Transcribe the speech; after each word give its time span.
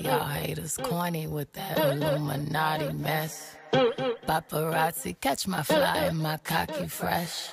Y'all 0.00 0.28
haters 0.28 0.76
corny 0.76 1.26
with 1.26 1.52
that 1.52 1.78
Illuminati 1.78 2.92
mess. 2.92 3.56
Paparazzi 3.72 5.18
catch 5.20 5.46
my 5.46 5.62
fly 5.62 5.98
and 6.08 6.18
my 6.18 6.36
cocky 6.38 6.86
fresh. 6.86 7.48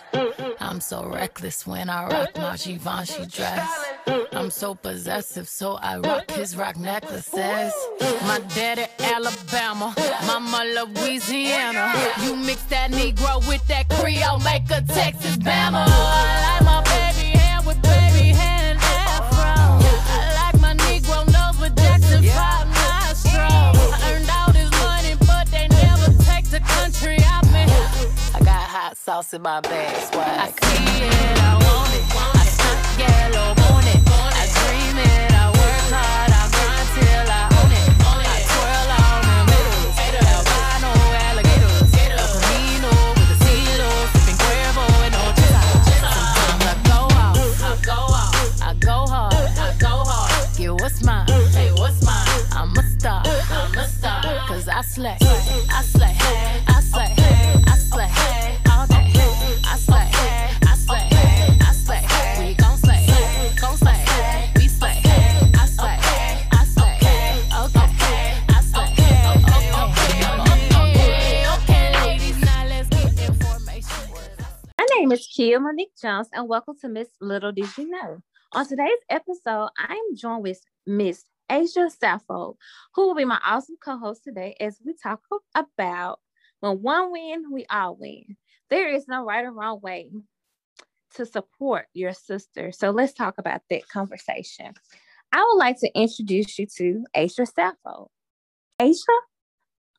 I'm 0.59 0.81
so 0.81 1.05
reckless 1.05 1.65
when 1.65 1.89
I 1.89 2.07
rock 2.07 2.35
my 2.37 2.57
Givenchy 2.57 3.25
dress. 3.27 3.88
I'm 4.31 4.49
so 4.49 4.75
possessive, 4.75 5.47
so 5.47 5.77
I 5.81 5.97
rock 5.97 6.31
his 6.31 6.55
Roc 6.55 6.77
necklaces. 6.77 7.73
My 8.23 8.39
daddy 8.55 8.85
Alabama, 8.99 9.93
mama 10.25 10.63
Louisiana. 10.75 11.93
You 12.23 12.35
mix 12.35 12.63
that 12.63 12.91
Negro 12.91 13.47
with 13.47 13.65
that 13.67 13.89
Creole, 13.89 14.39
make 14.39 14.69
a 14.71 14.81
Texas 14.81 15.37
Bama. 15.37 15.85
I 15.87 16.57
like 16.57 16.65
my 16.65 16.81
baby 16.83 17.39
afro. 19.19 19.45
I 19.45 20.33
like 20.35 20.61
my 20.61 20.73
Negro 20.75 21.25
Jackson 21.75 22.23
5 22.23 22.67
nostrils. 22.67 23.93
I 23.93 24.13
earned 24.13 24.29
all 24.29 24.51
this 24.53 24.71
money, 24.81 25.15
but 25.27 25.47
they 25.51 25.67
never 25.67 26.11
take 26.23 26.45
the 26.49 26.59
country 26.59 27.17
out 27.25 27.45
me. 27.51 27.65
I 28.33 28.39
got 28.39 28.63
hot 28.75 28.97
sauce 28.97 29.33
in 29.33 29.41
my 29.41 29.61
bag, 29.61 29.95
swag. 30.11 30.39
I 30.39 30.47
see 30.49 31.05
it, 31.05 31.39
I 31.41 31.53
want 31.65 31.93
it. 31.93 32.03
I 32.15 32.45
stunt 32.45 32.99
yellow, 32.99 33.58
it, 34.99 35.31
I 35.33 35.47
work 35.47 35.85
hard, 35.93 36.31
I 36.31 36.43
grind 36.51 36.89
till 36.95 37.31
I. 37.31 37.58
Jones, 76.01 76.29
and 76.31 76.47
welcome 76.47 76.75
to 76.79 76.87
Miss 76.87 77.09
Little 77.19 77.51
Did 77.51 77.77
You 77.77 77.89
Know. 77.89 78.21
On 78.53 78.65
today's 78.65 78.99
episode, 79.09 79.67
I 79.77 79.93
am 79.93 80.15
joined 80.15 80.43
with 80.43 80.61
Miss 80.87 81.25
Aisha 81.51 81.91
Sappho, 81.91 82.55
who 82.95 83.07
will 83.07 83.15
be 83.15 83.25
my 83.25 83.39
awesome 83.45 83.75
co-host 83.83 84.23
today 84.23 84.55
as 84.61 84.77
we 84.85 84.93
talk 85.01 85.21
about 85.55 86.19
when 86.61 86.81
one 86.81 87.11
win, 87.11 87.51
we 87.51 87.65
all 87.69 87.97
win. 87.97 88.37
There 88.69 88.89
is 88.89 89.09
no 89.09 89.25
right 89.25 89.43
or 89.43 89.51
wrong 89.51 89.81
way 89.81 90.09
to 91.15 91.25
support 91.25 91.87
your 91.93 92.13
sister. 92.13 92.71
So 92.71 92.91
let's 92.91 93.13
talk 93.13 93.35
about 93.37 93.61
that 93.69 93.89
conversation. 93.89 94.73
I 95.33 95.43
would 95.43 95.59
like 95.59 95.79
to 95.81 95.91
introduce 95.93 96.57
you 96.57 96.67
to 96.77 97.03
Aisha 97.13 97.45
Sappho. 97.45 98.09
Aisha 98.79 99.17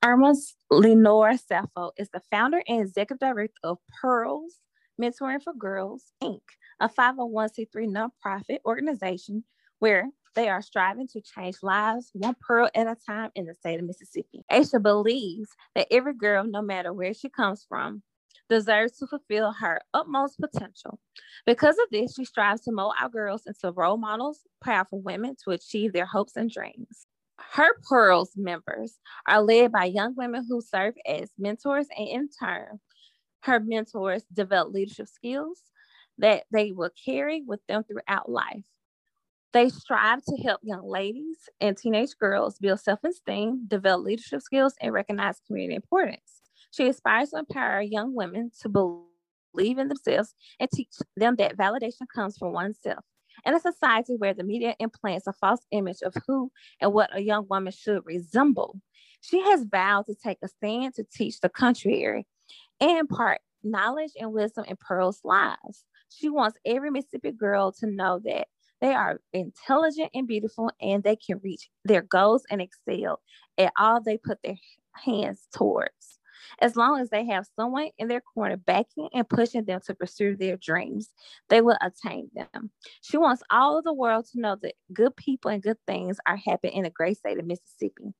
Irma 0.02 0.34
Lenore 0.70 1.36
Sappho 1.36 1.92
is 1.98 2.08
the 2.10 2.22
founder 2.30 2.62
and 2.66 2.80
executive 2.80 3.18
director 3.18 3.52
of 3.62 3.78
Pearls 4.00 4.54
Mentoring 5.00 5.42
for 5.42 5.54
Girls, 5.54 6.12
Inc., 6.22 6.42
a 6.78 6.88
501c3 6.88 7.68
nonprofit 7.74 8.58
organization 8.66 9.44
where 9.78 10.10
they 10.34 10.48
are 10.48 10.62
striving 10.62 11.08
to 11.08 11.20
change 11.20 11.56
lives 11.62 12.10
one 12.12 12.36
pearl 12.40 12.68
at 12.74 12.86
a 12.86 12.96
time 13.06 13.30
in 13.34 13.46
the 13.46 13.54
state 13.54 13.80
of 13.80 13.86
Mississippi. 13.86 14.44
Aisha 14.50 14.80
believes 14.80 15.48
that 15.74 15.88
every 15.90 16.14
girl, 16.14 16.44
no 16.44 16.62
matter 16.62 16.92
where 16.92 17.14
she 17.14 17.28
comes 17.28 17.64
from, 17.68 18.02
deserves 18.48 18.98
to 18.98 19.06
fulfill 19.06 19.52
her 19.52 19.80
utmost 19.94 20.38
potential. 20.38 20.98
Because 21.46 21.76
of 21.78 21.86
this, 21.90 22.14
she 22.14 22.24
strives 22.24 22.60
to 22.62 22.72
mold 22.72 22.94
our 23.00 23.08
girls 23.08 23.46
into 23.46 23.72
role 23.72 23.96
models, 23.96 24.40
powerful 24.62 25.00
women 25.00 25.34
to 25.44 25.52
achieve 25.52 25.92
their 25.92 26.06
hopes 26.06 26.36
and 26.36 26.50
dreams. 26.50 27.06
Her 27.38 27.70
Pearls 27.88 28.32
members 28.36 28.98
are 29.26 29.40
led 29.40 29.72
by 29.72 29.86
young 29.86 30.14
women 30.14 30.44
who 30.46 30.60
serve 30.60 30.94
as 31.06 31.30
mentors, 31.38 31.86
and 31.96 32.08
in 32.08 32.28
turn, 32.28 32.80
her 33.42 33.60
mentors 33.60 34.24
develop 34.32 34.72
leadership 34.72 35.08
skills 35.08 35.62
that 36.18 36.44
they 36.50 36.72
will 36.72 36.90
carry 37.04 37.42
with 37.46 37.60
them 37.66 37.84
throughout 37.84 38.30
life. 38.30 38.64
They 39.52 39.68
strive 39.68 40.24
to 40.26 40.36
help 40.36 40.60
young 40.62 40.88
ladies 40.88 41.48
and 41.60 41.76
teenage 41.76 42.16
girls 42.18 42.58
build 42.58 42.80
self 42.80 43.02
esteem, 43.02 43.66
develop 43.66 44.04
leadership 44.04 44.42
skills, 44.42 44.74
and 44.80 44.92
recognize 44.92 45.40
community 45.46 45.74
importance. 45.74 46.42
She 46.70 46.86
aspires 46.86 47.30
to 47.30 47.38
empower 47.38 47.80
young 47.80 48.14
women 48.14 48.52
to 48.60 48.68
believe 48.68 49.78
in 49.78 49.88
themselves 49.88 50.34
and 50.60 50.70
teach 50.70 50.90
them 51.16 51.34
that 51.36 51.56
validation 51.56 52.06
comes 52.14 52.38
from 52.38 52.52
oneself. 52.52 53.04
In 53.44 53.54
a 53.54 53.60
society 53.60 54.14
where 54.16 54.34
the 54.34 54.44
media 54.44 54.76
implants 54.78 55.26
a 55.26 55.32
false 55.32 55.66
image 55.72 56.02
of 56.02 56.14
who 56.26 56.52
and 56.80 56.92
what 56.92 57.16
a 57.16 57.20
young 57.20 57.46
woman 57.48 57.72
should 57.72 58.02
resemble, 58.04 58.80
she 59.20 59.40
has 59.42 59.64
vowed 59.64 60.06
to 60.06 60.14
take 60.14 60.38
a 60.42 60.48
stand 60.48 60.94
to 60.94 61.04
teach 61.04 61.40
the 61.40 61.48
contrary 61.48 62.26
and 62.80 62.98
impart 62.98 63.40
knowledge 63.62 64.12
and 64.18 64.32
wisdom 64.32 64.64
in 64.66 64.76
Pearl's 64.76 65.20
lives. 65.24 65.84
She 66.08 66.28
wants 66.28 66.58
every 66.64 66.90
Mississippi 66.90 67.32
girl 67.32 67.72
to 67.72 67.86
know 67.86 68.20
that 68.24 68.48
they 68.80 68.94
are 68.94 69.20
intelligent 69.32 70.10
and 70.14 70.26
beautiful 70.26 70.70
and 70.80 71.02
they 71.02 71.16
can 71.16 71.40
reach 71.42 71.68
their 71.84 72.02
goals 72.02 72.44
and 72.50 72.62
excel 72.62 73.20
at 73.58 73.72
all 73.78 74.00
they 74.00 74.16
put 74.16 74.38
their 74.42 74.56
hands 74.94 75.46
towards. 75.54 76.18
As 76.60 76.74
long 76.74 77.00
as 77.00 77.10
they 77.10 77.26
have 77.26 77.46
someone 77.54 77.90
in 77.98 78.08
their 78.08 78.22
corner 78.22 78.56
backing 78.56 79.08
and 79.12 79.28
pushing 79.28 79.64
them 79.64 79.80
to 79.86 79.94
pursue 79.94 80.36
their 80.36 80.56
dreams, 80.56 81.10
they 81.50 81.60
will 81.60 81.76
attain 81.82 82.30
them. 82.34 82.70
She 83.02 83.18
wants 83.18 83.42
all 83.50 83.78
of 83.78 83.84
the 83.84 83.92
world 83.92 84.26
to 84.32 84.40
know 84.40 84.56
that 84.62 84.74
good 84.92 85.14
people 85.16 85.50
and 85.50 85.62
good 85.62 85.76
things 85.86 86.16
are 86.26 86.36
happening 86.36 86.76
in 86.76 86.84
the 86.84 86.90
great 86.90 87.18
state 87.18 87.38
of 87.38 87.46
Mississippi. 87.46 88.14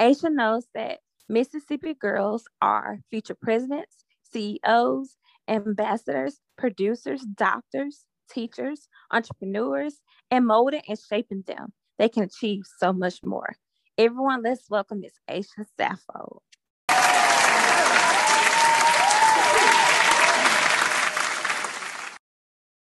Aisha 0.00 0.32
knows 0.32 0.66
that 0.74 0.98
Mississippi 1.30 1.94
girls 1.94 2.42
are 2.60 2.98
future 3.08 3.36
presidents, 3.40 4.04
CEOs, 4.32 5.16
ambassadors, 5.46 6.40
producers, 6.58 7.20
doctors, 7.22 8.04
teachers, 8.28 8.88
entrepreneurs, 9.12 10.00
and 10.32 10.44
molding 10.44 10.82
and 10.88 10.98
shaping 10.98 11.44
them. 11.46 11.72
They 12.00 12.08
can 12.08 12.24
achieve 12.24 12.62
so 12.80 12.92
much 12.92 13.20
more. 13.24 13.54
Everyone, 13.96 14.42
let's 14.42 14.68
welcome 14.68 15.02
Miss 15.02 15.12
Aisha 15.30 15.66
Sappho. 15.78 16.42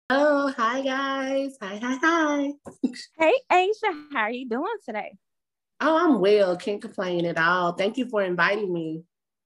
Oh, 0.10 0.54
hi 0.58 0.82
guys. 0.82 1.58
Hi, 1.62 1.80
hi, 1.82 1.98
hi. 2.04 2.52
Hey, 3.18 3.34
Aisha, 3.50 4.08
how 4.12 4.20
are 4.24 4.32
you 4.32 4.50
doing 4.50 4.76
today? 4.86 5.14
Oh, 5.88 5.98
I'm 5.98 6.20
well. 6.20 6.58
Can't 6.58 6.82
complain 6.82 7.26
at 7.26 7.38
all. 7.38 7.74
Thank 7.74 7.98
you 7.98 8.08
for 8.08 8.24
inviting 8.24 8.74
me. 8.74 9.04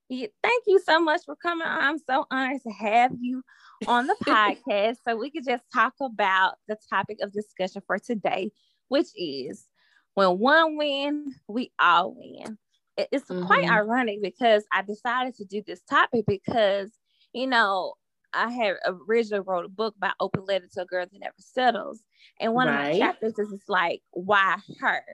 Yeah, 0.08 0.28
thank 0.42 0.64
you 0.66 0.80
so 0.80 0.98
much 0.98 1.20
for 1.26 1.36
coming. 1.36 1.66
I'm 1.68 1.98
so 1.98 2.24
honored 2.30 2.62
to 2.62 2.70
have 2.70 3.12
you 3.20 3.42
on 3.86 4.06
the 4.06 4.16
podcast 4.24 4.96
so 5.06 5.16
we 5.16 5.30
could 5.30 5.44
just 5.44 5.64
talk 5.72 5.92
about 6.00 6.54
the 6.66 6.78
topic 6.88 7.18
of 7.20 7.30
discussion 7.32 7.82
for 7.86 7.98
today, 7.98 8.50
which 8.88 9.08
is 9.14 9.66
when 10.14 10.38
one 10.38 10.78
win, 10.78 11.34
we 11.46 11.72
all 11.78 12.14
win. 12.16 12.56
It's 12.96 13.26
quite 13.26 13.64
Mhm. 13.66 13.70
ironic 13.72 14.22
because 14.22 14.64
I 14.72 14.80
decided 14.80 15.34
to 15.36 15.44
do 15.44 15.62
this 15.66 15.82
topic 15.82 16.24
because, 16.26 16.90
you 17.34 17.46
know, 17.46 17.94
I 18.32 18.50
had 18.50 18.76
originally 18.86 19.44
wrote 19.46 19.66
a 19.66 19.68
book 19.68 19.94
by 19.98 20.12
Open 20.20 20.44
Letter 20.46 20.68
to 20.72 20.82
a 20.82 20.86
Girl 20.86 21.04
That 21.04 21.20
Never 21.20 21.34
Settles. 21.38 22.02
And 22.40 22.54
one 22.54 22.68
of 22.68 22.74
my 22.74 22.98
chapters 22.98 23.38
is 23.38 23.62
like, 23.68 24.00
why 24.12 24.56
her? 24.80 25.04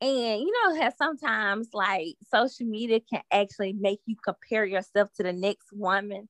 And 0.00 0.42
you 0.42 0.52
know 0.52 0.80
how 0.80 0.90
sometimes 0.96 1.70
like 1.72 2.16
social 2.32 2.66
media 2.66 3.00
can 3.00 3.22
actually 3.32 3.72
make 3.72 4.00
you 4.06 4.16
compare 4.22 4.64
yourself 4.64 5.10
to 5.14 5.22
the 5.22 5.32
next 5.32 5.72
woman, 5.72 6.28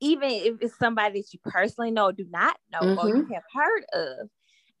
even 0.00 0.30
if 0.30 0.56
it's 0.60 0.78
somebody 0.78 1.20
that 1.20 1.32
you 1.32 1.40
personally 1.44 1.90
know 1.90 2.12
do 2.12 2.26
not 2.30 2.56
know 2.72 2.92
or 2.96 3.10
you 3.10 3.26
have 3.34 3.42
heard 3.52 3.84
of. 3.92 4.28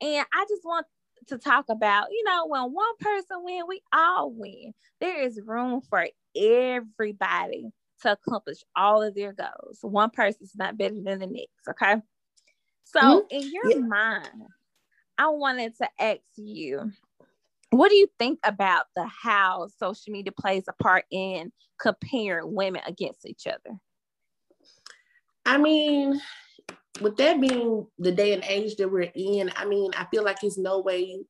And 0.00 0.26
I 0.32 0.46
just 0.48 0.64
want 0.64 0.86
to 1.28 1.38
talk 1.38 1.66
about, 1.68 2.08
you 2.12 2.22
know, 2.24 2.46
when 2.46 2.62
one 2.72 2.96
person 3.00 3.42
win, 3.42 3.64
we 3.68 3.82
all 3.92 4.30
win. 4.32 4.72
There 5.00 5.20
is 5.20 5.40
room 5.44 5.80
for 5.80 6.06
everybody 6.36 7.70
to 8.02 8.12
accomplish 8.12 8.58
all 8.76 9.02
of 9.02 9.16
their 9.16 9.32
goals. 9.32 9.80
One 9.82 10.10
person's 10.10 10.54
not 10.56 10.78
better 10.78 10.94
than 10.94 11.18
the 11.18 11.26
next, 11.26 11.68
okay? 11.70 11.96
So 12.84 13.00
Mhm. 13.02 13.28
in 13.30 13.52
your 13.52 13.64
Yeah. 13.64 13.88
mind, 13.88 14.42
I 15.18 15.28
wanted 15.30 15.76
to 15.78 15.88
ask 16.00 16.20
you, 16.36 16.92
what 17.70 17.90
do 17.90 17.96
you 17.96 18.08
think 18.18 18.38
about 18.44 18.86
the 18.96 19.06
how 19.06 19.68
social 19.78 20.12
media 20.12 20.32
plays 20.32 20.64
a 20.68 20.82
part 20.82 21.04
in 21.10 21.52
comparing 21.80 22.54
women 22.54 22.82
against 22.86 23.26
each 23.26 23.46
other? 23.46 23.78
I 25.44 25.58
mean, 25.58 26.20
with 27.00 27.16
that 27.18 27.40
being 27.40 27.86
the 27.98 28.12
day 28.12 28.32
and 28.32 28.44
age 28.44 28.76
that 28.76 28.90
we're 28.90 29.10
in, 29.14 29.50
I 29.56 29.64
mean, 29.64 29.90
I 29.96 30.06
feel 30.06 30.24
like 30.24 30.40
there's 30.40 30.58
no 30.58 30.80
way 30.80 31.20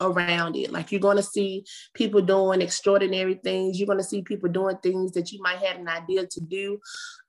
around 0.00 0.56
it. 0.56 0.72
Like 0.72 0.90
you're 0.90 1.00
going 1.00 1.16
to 1.16 1.22
see 1.22 1.64
people 1.94 2.20
doing 2.20 2.60
extraordinary 2.60 3.34
things. 3.34 3.78
You're 3.78 3.86
going 3.86 3.98
to 3.98 4.04
see 4.04 4.22
people 4.22 4.48
doing 4.48 4.76
things 4.82 5.12
that 5.12 5.30
you 5.32 5.40
might 5.40 5.58
have 5.58 5.78
an 5.78 5.88
idea 5.88 6.26
to 6.26 6.40
do. 6.40 6.78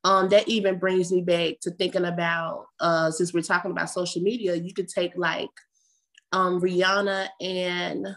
Um, 0.04 0.30
that 0.30 0.48
even 0.48 0.80
brings 0.80 1.12
me 1.12 1.22
back 1.22 1.60
to 1.62 1.72
thinking 1.72 2.06
about 2.06 2.66
uh, 2.80 3.12
since 3.12 3.34
we're 3.34 3.42
talking 3.42 3.72
about 3.72 3.90
social 3.90 4.22
media, 4.22 4.56
you 4.56 4.74
could 4.74 4.90
take 4.90 5.14
like 5.16 5.50
um, 6.34 6.60
Rihanna 6.60 7.30
and 7.40 8.08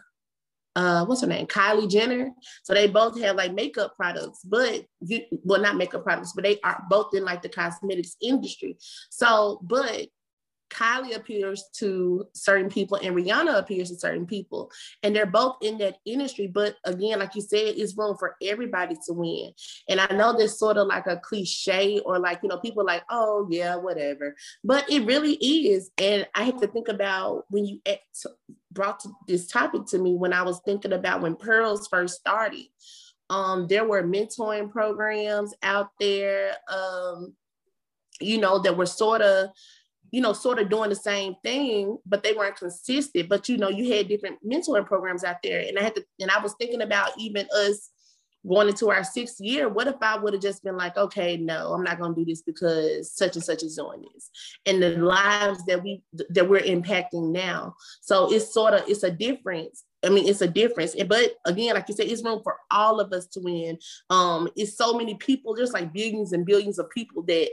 uh, 0.74 1.04
what's 1.06 1.22
her 1.22 1.26
name, 1.26 1.46
Kylie 1.46 1.90
Jenner. 1.90 2.32
So 2.64 2.74
they 2.74 2.86
both 2.86 3.18
have 3.22 3.36
like 3.36 3.54
makeup 3.54 3.94
products, 3.96 4.40
but 4.44 4.84
you, 5.00 5.22
well, 5.42 5.60
not 5.60 5.76
makeup 5.76 6.04
products, 6.04 6.32
but 6.34 6.44
they 6.44 6.60
are 6.64 6.82
both 6.90 7.14
in 7.14 7.24
like 7.24 7.40
the 7.40 7.48
cosmetics 7.48 8.16
industry. 8.20 8.76
So, 9.08 9.60
but 9.62 10.08
Kylie 10.70 11.16
appears 11.16 11.64
to 11.74 12.26
certain 12.34 12.68
people 12.68 12.98
and 13.02 13.14
Rihanna 13.14 13.58
appears 13.58 13.90
to 13.90 13.98
certain 13.98 14.26
people. 14.26 14.70
And 15.02 15.14
they're 15.14 15.26
both 15.26 15.56
in 15.62 15.78
that 15.78 15.98
industry. 16.04 16.46
But 16.46 16.76
again, 16.84 17.18
like 17.18 17.34
you 17.34 17.40
said, 17.40 17.74
it's 17.76 17.96
room 17.96 18.16
for 18.18 18.36
everybody 18.42 18.96
to 19.06 19.12
win. 19.12 19.52
And 19.88 20.00
I 20.00 20.06
know 20.14 20.36
this 20.36 20.58
sort 20.58 20.76
of 20.76 20.86
like 20.86 21.06
a 21.06 21.18
cliche 21.18 22.00
or 22.00 22.18
like, 22.18 22.40
you 22.42 22.48
know, 22.48 22.58
people 22.58 22.84
like, 22.84 23.04
oh, 23.10 23.46
yeah, 23.50 23.76
whatever. 23.76 24.34
But 24.64 24.90
it 24.90 25.06
really 25.06 25.34
is. 25.34 25.90
And 25.98 26.26
I 26.34 26.44
have 26.44 26.60
to 26.60 26.66
think 26.66 26.88
about 26.88 27.44
when 27.50 27.64
you 27.64 27.80
brought 28.72 29.02
this 29.26 29.46
topic 29.46 29.86
to 29.86 29.98
me 29.98 30.14
when 30.14 30.32
I 30.32 30.42
was 30.42 30.60
thinking 30.64 30.92
about 30.92 31.22
when 31.22 31.36
Pearls 31.36 31.88
first 31.88 32.20
started. 32.20 32.66
Um, 33.28 33.66
there 33.66 33.84
were 33.84 34.04
mentoring 34.04 34.70
programs 34.70 35.52
out 35.62 35.88
there, 35.98 36.52
um, 36.72 37.34
you 38.20 38.38
know, 38.38 38.60
that 38.60 38.76
were 38.76 38.86
sort 38.86 39.20
of 39.20 39.48
you 40.16 40.22
know, 40.22 40.32
sort 40.32 40.58
of 40.58 40.70
doing 40.70 40.88
the 40.88 40.96
same 40.96 41.34
thing, 41.44 41.98
but 42.06 42.22
they 42.22 42.32
weren't 42.32 42.56
consistent. 42.56 43.28
But 43.28 43.50
you 43.50 43.58
know, 43.58 43.68
you 43.68 43.92
had 43.92 44.08
different 44.08 44.38
mentoring 44.42 44.86
programs 44.86 45.24
out 45.24 45.42
there. 45.42 45.60
And 45.60 45.78
I 45.78 45.82
had 45.82 45.94
to, 45.94 46.06
and 46.18 46.30
I 46.30 46.40
was 46.40 46.54
thinking 46.58 46.80
about 46.80 47.10
even 47.18 47.46
us 47.54 47.90
going 48.48 48.68
into 48.68 48.90
our 48.90 49.04
sixth 49.04 49.38
year, 49.40 49.68
what 49.68 49.88
if 49.88 49.96
I 50.00 50.16
would 50.16 50.32
have 50.32 50.40
just 50.40 50.64
been 50.64 50.78
like, 50.78 50.96
okay, 50.96 51.36
no, 51.36 51.74
I'm 51.74 51.82
not 51.82 52.00
gonna 52.00 52.14
do 52.14 52.24
this 52.24 52.40
because 52.40 53.12
such 53.12 53.36
and 53.36 53.44
such 53.44 53.62
is 53.62 53.76
doing 53.76 54.06
this. 54.14 54.30
And 54.64 54.82
the 54.82 54.96
lives 54.96 55.62
that 55.66 55.82
we 55.82 56.02
that 56.30 56.48
we're 56.48 56.62
impacting 56.62 57.30
now. 57.30 57.74
So 58.00 58.32
it's 58.32 58.54
sort 58.54 58.72
of 58.72 58.88
it's 58.88 59.02
a 59.02 59.10
difference. 59.10 59.84
I 60.02 60.08
mean, 60.08 60.26
it's 60.26 60.40
a 60.40 60.48
difference. 60.48 60.96
But 61.06 61.34
again, 61.44 61.74
like 61.74 61.90
you 61.90 61.94
said, 61.94 62.06
it's 62.06 62.24
room 62.24 62.40
for 62.42 62.56
all 62.70 63.00
of 63.00 63.12
us 63.12 63.26
to 63.32 63.40
win. 63.40 63.76
Um, 64.08 64.48
it's 64.56 64.78
so 64.78 64.94
many 64.94 65.16
people, 65.16 65.54
there's 65.54 65.72
like 65.74 65.92
billions 65.92 66.32
and 66.32 66.46
billions 66.46 66.78
of 66.78 66.88
people 66.88 67.22
that 67.24 67.50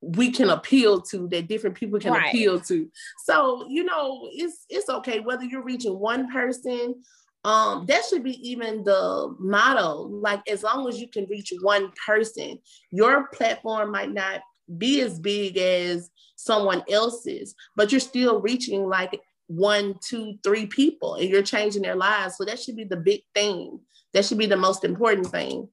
we 0.00 0.30
can 0.30 0.50
appeal 0.50 1.00
to 1.00 1.28
that 1.28 1.48
different 1.48 1.76
people 1.76 1.98
can 1.98 2.12
right. 2.12 2.28
appeal 2.28 2.60
to. 2.60 2.90
So 3.24 3.66
you 3.68 3.84
know 3.84 4.28
it's 4.32 4.64
it's 4.68 4.88
okay 4.88 5.20
whether 5.20 5.44
you're 5.44 5.64
reaching 5.64 5.98
one 5.98 6.30
person. 6.30 7.02
Um 7.44 7.86
that 7.86 8.04
should 8.04 8.22
be 8.22 8.36
even 8.48 8.84
the 8.84 9.34
motto 9.38 10.08
like 10.10 10.42
as 10.48 10.62
long 10.62 10.88
as 10.88 11.00
you 11.00 11.08
can 11.08 11.26
reach 11.30 11.52
one 11.62 11.90
person 12.06 12.58
your 12.90 13.28
platform 13.28 13.90
might 13.90 14.12
not 14.12 14.42
be 14.76 15.00
as 15.00 15.18
big 15.18 15.56
as 15.56 16.10
someone 16.36 16.82
else's 16.90 17.54
but 17.76 17.90
you're 17.90 18.00
still 18.00 18.42
reaching 18.42 18.86
like 18.86 19.18
one 19.46 19.98
two 20.06 20.34
three 20.44 20.66
people 20.66 21.14
and 21.14 21.28
you're 21.28 21.42
changing 21.42 21.82
their 21.82 21.96
lives. 21.96 22.36
So 22.36 22.44
that 22.44 22.60
should 22.60 22.76
be 22.76 22.84
the 22.84 22.96
big 22.96 23.22
thing. 23.34 23.80
That 24.12 24.24
should 24.24 24.38
be 24.38 24.46
the 24.46 24.56
most 24.56 24.84
important 24.84 25.26
thing. 25.26 25.68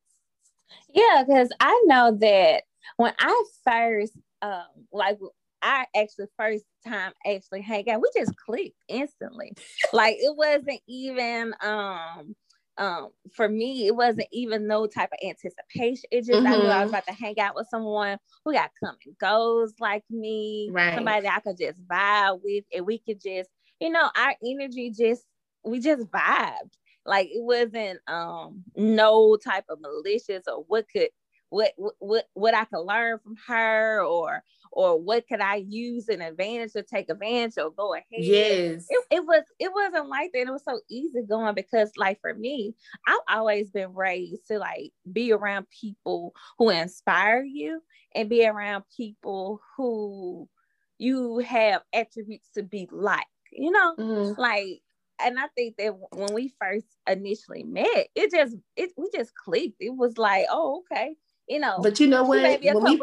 Yeah 0.94 1.23
because 1.27 1.50
i 1.59 1.83
know 1.85 2.18
that 2.19 2.63
when 2.95 3.13
I 3.19 3.44
first 3.63 4.13
um 4.42 4.63
like 4.92 5.18
I 5.62 5.86
actually 5.95 6.28
first 6.38 6.63
time 6.88 7.12
actually 7.25 7.62
hang 7.62 7.89
out, 7.89 8.01
we 8.01 8.10
just 8.16 8.36
clicked 8.38 8.78
instantly. 8.88 9.54
like 9.94 10.16
it 10.19 10.36
wasn't 10.36 10.81
even 10.88 11.54
um 11.62 12.36
um 12.78 13.10
for 13.34 13.50
me, 13.50 13.88
it 13.88 13.95
wasn't 13.95 14.28
even 14.31 14.68
no 14.68 14.88
type 14.88 15.10
of 15.12 15.28
anticipation. 15.28 16.07
It 16.12 16.25
just 16.25 16.31
mm-hmm. 16.31 16.48
I 16.48 16.57
knew 16.57 16.63
I 16.63 16.66
was 16.66 16.72
mm-hmm. 16.72 16.89
about 16.89 17.07
to 17.07 17.13
hang 17.13 17.39
out 17.39 17.56
with 17.56 17.68
someone 17.69 18.18
who 18.45 18.54
got 18.54 18.72
come 18.84 18.95
and 19.06 19.18
goes 19.18 19.74
like 19.80 20.04
me, 20.10 20.69
right. 20.72 20.95
somebody 20.95 21.22
that 21.22 21.38
I 21.38 21.40
could 21.40 21.57
just 21.57 21.78
vibe 21.88 22.40
with, 22.44 22.66
and 22.74 22.86
we 22.86 23.00
could 23.00 23.22
just, 23.22 23.50
you 23.80 23.90
know, 23.90 24.10
our 24.16 24.36
energy 24.45 24.92
just 24.92 25.24
we 25.66 25.80
just 25.80 26.04
vibed. 26.12 26.74
Like 27.06 27.28
it 27.28 27.42
wasn't 27.42 28.00
um 28.07 28.63
no 28.75 29.38
type 29.38 29.66
of 29.69 29.80
malicious 29.81 30.44
or 30.48 30.63
what 30.68 30.86
could 30.92 31.10
what 31.49 31.73
what 31.99 32.25
what 32.33 32.53
I 32.53 32.65
could 32.65 32.81
learn 32.81 33.19
from 33.19 33.35
her 33.47 34.03
or 34.03 34.44
or 34.71 34.99
what 34.99 35.27
could 35.27 35.39
I 35.39 35.55
use 35.67 36.09
an 36.09 36.21
advantage 36.21 36.73
to 36.73 36.83
take 36.83 37.09
advantage 37.09 37.57
or 37.57 37.71
go 37.71 37.94
ahead. 37.94 38.05
Yes. 38.11 38.85
It, 38.89 39.05
it 39.11 39.25
was 39.25 39.44
it 39.59 39.71
wasn't 39.73 40.09
like 40.09 40.31
that. 40.33 40.47
It 40.47 40.51
was 40.51 40.63
so 40.63 40.79
easy 40.89 41.21
going 41.27 41.55
because 41.55 41.91
like 41.97 42.19
for 42.21 42.33
me, 42.33 42.75
I've 43.07 43.38
always 43.38 43.71
been 43.71 43.94
raised 43.94 44.47
to 44.47 44.59
like 44.59 44.91
be 45.11 45.31
around 45.31 45.67
people 45.69 46.33
who 46.57 46.69
inspire 46.69 47.44
you 47.44 47.81
and 48.13 48.29
be 48.29 48.45
around 48.45 48.83
people 48.95 49.61
who 49.75 50.49
you 50.97 51.39
have 51.39 51.81
attributes 51.94 52.49
to 52.55 52.63
be 52.63 52.88
like, 52.91 53.25
you 53.51 53.71
know, 53.71 53.95
mm-hmm. 53.97 54.39
like 54.39 54.81
and 55.19 55.39
I 55.39 55.47
think 55.55 55.77
that 55.77 55.95
when 56.11 56.33
we 56.33 56.53
first 56.61 56.85
initially 57.09 57.63
met, 57.63 58.09
it 58.15 58.31
just 58.31 58.55
it 58.75 58.91
we 58.97 59.09
just 59.15 59.33
clicked. 59.33 59.77
It 59.79 59.95
was 59.95 60.17
like, 60.17 60.45
oh, 60.51 60.83
okay 60.91 61.15
you 61.47 61.59
know. 61.59 61.79
But 61.81 61.99
you 61.99 62.07
know 62.07 62.23
what? 62.23 62.61
Couple, 62.61 62.81
we, 62.83 63.01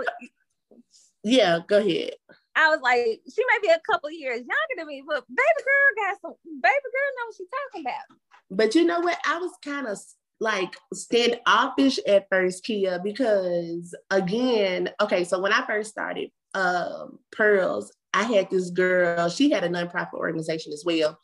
yeah, 1.23 1.61
go 1.67 1.79
ahead. 1.79 2.13
I 2.57 2.69
was 2.69 2.81
like, 2.83 3.21
she 3.35 3.43
may 3.49 3.59
be 3.63 3.69
a 3.69 3.81
couple 3.91 4.11
years 4.11 4.39
younger 4.39 4.75
than 4.77 4.87
me, 4.87 5.03
but 5.07 5.25
baby 5.29 5.65
girl 5.65 6.07
got 6.07 6.21
some 6.21 6.35
baby 6.45 6.75
girl 6.85 7.11
know 7.17 7.27
what 7.27 7.35
she's 7.37 7.49
talking 7.73 7.81
about. 7.81 8.19
But 8.51 8.75
you 8.75 8.85
know 8.85 9.01
what? 9.01 9.19
I 9.27 9.39
was 9.39 9.53
kind 9.65 9.87
of 9.87 9.99
like 10.41 10.77
standoffish 10.93 11.99
at 12.07 12.29
first, 12.31 12.65
Kia, 12.65 13.01
because 13.03 13.95
again, 14.11 14.91
okay, 15.01 15.25
so 15.25 15.41
when 15.41 15.53
I 15.53 15.67
first 15.67 15.91
started 15.91 16.31
um 16.55 17.19
Pearls, 17.33 17.93
I 18.13 18.25
had 18.25 18.51
this 18.51 18.71
girl, 18.71 19.29
she 19.29 19.51
had 19.51 19.65
a 19.65 19.69
nonprofit 19.69 20.15
organization 20.15 20.73
as 20.73 20.85
well. 20.85 21.19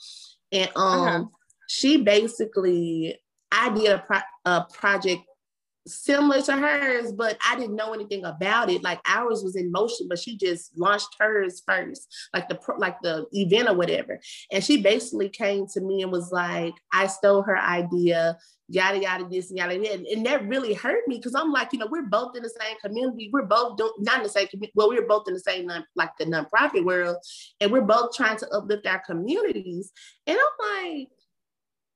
And 0.50 0.70
um 0.74 1.00
uh-huh. 1.00 1.24
she 1.68 1.98
basically 2.02 3.20
I 3.52 3.70
did 3.70 3.86
a, 3.86 3.98
pro- 3.98 4.18
a 4.44 4.66
project 4.72 5.22
similar 5.90 6.42
to 6.42 6.56
hers, 6.56 7.12
but 7.12 7.36
I 7.46 7.56
didn't 7.56 7.76
know 7.76 7.92
anything 7.92 8.24
about 8.24 8.70
it. 8.70 8.82
Like 8.82 9.00
ours 9.06 9.42
was 9.42 9.56
in 9.56 9.70
motion, 9.70 10.06
but 10.08 10.18
she 10.18 10.36
just 10.36 10.76
launched 10.78 11.16
hers 11.18 11.62
first, 11.66 12.08
like 12.34 12.48
the 12.48 12.58
like 12.78 13.00
the 13.02 13.26
event 13.32 13.68
or 13.68 13.74
whatever. 13.74 14.20
And 14.50 14.62
she 14.62 14.82
basically 14.82 15.28
came 15.28 15.66
to 15.68 15.80
me 15.80 16.02
and 16.02 16.12
was 16.12 16.32
like, 16.32 16.74
"I 16.92 17.06
stole 17.06 17.42
her 17.42 17.58
idea." 17.58 18.38
Yada 18.72 19.00
yada 19.00 19.26
this 19.28 19.50
and 19.50 19.58
yada, 19.58 19.74
and, 19.74 20.06
and 20.06 20.24
that 20.24 20.46
really 20.46 20.74
hurt 20.74 21.00
me 21.08 21.16
because 21.16 21.34
I'm 21.34 21.50
like, 21.50 21.72
you 21.72 21.80
know, 21.80 21.88
we're 21.90 22.06
both 22.06 22.36
in 22.36 22.44
the 22.44 22.48
same 22.48 22.76
community. 22.80 23.28
We're 23.32 23.46
both 23.46 23.76
doing 23.76 23.90
not 23.98 24.18
in 24.18 24.22
the 24.22 24.28
same 24.28 24.46
community. 24.46 24.70
Well, 24.76 24.88
we're 24.88 25.08
both 25.08 25.26
in 25.26 25.34
the 25.34 25.40
same 25.40 25.66
non, 25.66 25.84
like 25.96 26.10
the 26.20 26.26
nonprofit 26.26 26.84
world, 26.84 27.16
and 27.60 27.72
we're 27.72 27.80
both 27.80 28.14
trying 28.14 28.36
to 28.36 28.48
uplift 28.50 28.86
our 28.86 29.00
communities. 29.00 29.90
And 30.28 30.38
I'm 30.38 30.84
like, 30.84 31.08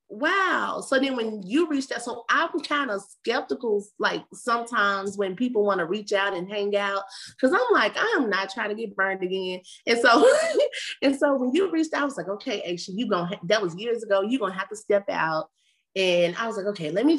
wow. 0.09 0.83
So 0.87 0.99
then 0.99 1.17
when 1.17 1.43
you 1.43 1.69
reach 1.69 1.89
that, 1.89 2.03
so 2.03 2.25
I'm 2.29 2.61
kind 2.61 2.91
of 2.91 3.03
skeptical, 3.03 3.85
like 3.99 4.23
sometimes 4.33 5.17
when 5.17 5.37
people 5.37 5.65
want 5.65 5.81
to 5.81 5.87
reach 5.87 6.13
out 6.13 6.35
and 6.35 6.49
hang 6.49 6.77
out, 6.77 7.03
because 7.31 7.53
I'm 7.53 7.73
like, 7.73 7.97
I 7.97 8.17
am 8.17 8.31
not 8.31 8.51
trying 8.51 8.69
to 8.69 8.75
get 8.75 8.97
burned 8.97 9.23
again. 9.23 9.61
And 9.87 9.99
so, 9.99 10.31
and 11.03 11.17
so 11.17 11.37
when 11.37 11.55
you 11.55 11.71
reached 11.71 11.95
out, 11.95 12.03
I 12.03 12.05
was 12.05 12.17
like, 12.17 12.29
okay, 12.29 12.63
actually, 12.63 12.99
you 12.99 13.09
gonna 13.09 13.39
that 13.45 13.63
was 13.63 13.75
years 13.77 14.03
ago, 14.03 14.23
you're 14.23 14.41
gonna 14.41 14.55
have 14.55 14.69
to 14.69 14.77
step 14.77 15.09
out. 15.11 15.49
And 15.97 16.37
I 16.37 16.47
was 16.47 16.57
like, 16.57 16.67
okay, 16.67 16.91
let 16.91 17.07
me 17.07 17.19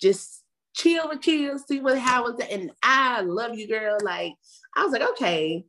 just 0.00 0.42
chill 0.74 1.08
with 1.08 1.22
kids, 1.22 1.64
see 1.66 1.80
what 1.80 1.98
how 1.98 2.30
that. 2.32 2.52
And 2.52 2.70
I 2.82 3.22
love 3.22 3.58
you, 3.58 3.68
girl. 3.68 3.98
Like, 4.02 4.34
I 4.76 4.84
was 4.84 4.92
like, 4.92 5.08
okay, 5.10 5.64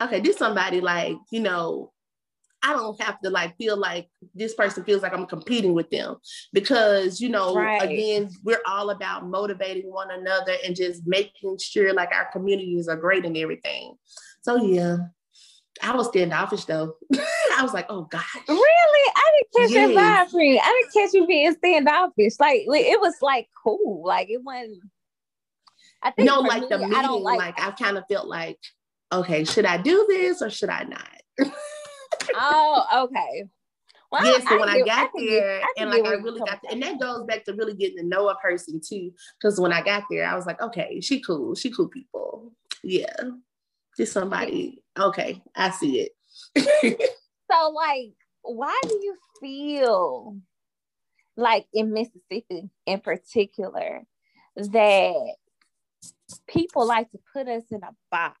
okay, 0.00 0.20
this 0.20 0.36
somebody 0.36 0.80
like, 0.80 1.16
you 1.30 1.40
know, 1.40 1.92
I 2.62 2.72
don't 2.72 3.00
have 3.02 3.20
to 3.20 3.30
like 3.30 3.56
feel 3.56 3.76
like 3.76 4.08
this 4.34 4.54
person 4.54 4.84
feels 4.84 5.02
like 5.02 5.12
I'm 5.12 5.26
competing 5.26 5.74
with 5.74 5.90
them 5.90 6.16
because 6.52 7.20
you 7.20 7.28
know 7.28 7.54
right. 7.54 7.82
again 7.82 8.30
we're 8.44 8.62
all 8.66 8.90
about 8.90 9.26
motivating 9.26 9.90
one 9.90 10.10
another 10.10 10.54
and 10.64 10.76
just 10.76 11.02
making 11.06 11.58
sure 11.58 11.92
like 11.92 12.10
our 12.14 12.30
communities 12.30 12.88
are 12.88 12.96
great 12.96 13.24
and 13.24 13.36
everything. 13.36 13.94
So 14.42 14.56
yeah, 14.56 14.98
I 15.82 15.96
was 15.96 16.08
standoffish 16.08 16.64
though. 16.64 16.94
I 17.56 17.62
was 17.62 17.74
like, 17.74 17.86
oh 17.88 18.02
God. 18.02 18.22
Really? 18.48 19.12
I 19.16 19.32
didn't 19.36 19.62
catch 19.62 19.74
yes. 19.74 19.94
that 19.94 20.26
vibe 20.26 20.30
for 20.30 20.40
you. 20.40 20.60
I 20.62 20.82
didn't 20.82 21.04
catch 21.04 21.14
you 21.14 21.26
being 21.26 21.54
standoffish. 21.54 22.34
Like 22.38 22.62
it 22.66 23.00
was 23.00 23.14
like 23.20 23.48
cool. 23.62 24.04
Like 24.06 24.30
it 24.30 24.42
wasn't. 24.42 24.82
I 26.02 26.10
think 26.10 26.28
no, 26.28 26.40
like 26.40 26.62
me, 26.62 26.68
the 26.68 26.78
meeting, 26.78 26.94
I 26.94 27.08
like, 27.08 27.38
like 27.38 27.60
I 27.60 27.70
kind 27.72 27.96
of 27.96 28.04
felt 28.10 28.26
like, 28.26 28.58
okay, 29.12 29.44
should 29.44 29.64
I 29.64 29.78
do 29.78 30.04
this 30.08 30.42
or 30.42 30.50
should 30.50 30.68
I 30.68 30.84
not? 30.84 31.52
oh, 32.42 33.04
okay. 33.04 33.44
Well, 34.10 34.26
yeah, 34.26 34.46
so 34.46 34.56
I 34.56 34.58
when 34.58 34.68
I, 34.68 34.80
got 34.80 35.08
I 35.08 35.10
there 35.18 35.60
get, 35.60 35.68
and 35.78 35.90
like 35.90 36.04
I 36.04 36.12
really 36.14 36.40
got 36.40 36.60
there, 36.62 36.72
and 36.72 36.82
that 36.82 37.00
goes 37.00 37.24
back 37.24 37.44
to 37.46 37.54
really 37.54 37.74
getting 37.74 37.96
to 37.96 38.04
know 38.04 38.28
a 38.28 38.34
person 38.36 38.80
too. 38.86 39.12
Because 39.40 39.58
when 39.58 39.72
I 39.72 39.82
got 39.82 40.04
there, 40.10 40.26
I 40.26 40.34
was 40.34 40.44
like, 40.44 40.60
okay, 40.60 41.00
she 41.00 41.22
cool, 41.22 41.54
she 41.54 41.70
cool 41.70 41.88
people. 41.88 42.52
Yeah. 42.82 43.14
Just 43.96 44.12
somebody 44.12 44.82
Okay, 44.98 45.42
I 45.56 45.70
see 45.70 46.00
it. 46.00 46.12
so, 47.50 47.70
like, 47.70 48.12
why 48.42 48.78
do 48.82 49.00
you 49.02 49.16
feel 49.40 50.36
like 51.36 51.66
in 51.72 51.94
Mississippi 51.94 52.68
in 52.84 53.00
particular 53.00 54.02
that 54.56 55.34
people 56.46 56.86
like 56.86 57.10
to 57.12 57.18
put 57.32 57.48
us 57.48 57.64
in 57.70 57.82
a 57.82 57.94
box? 58.10 58.38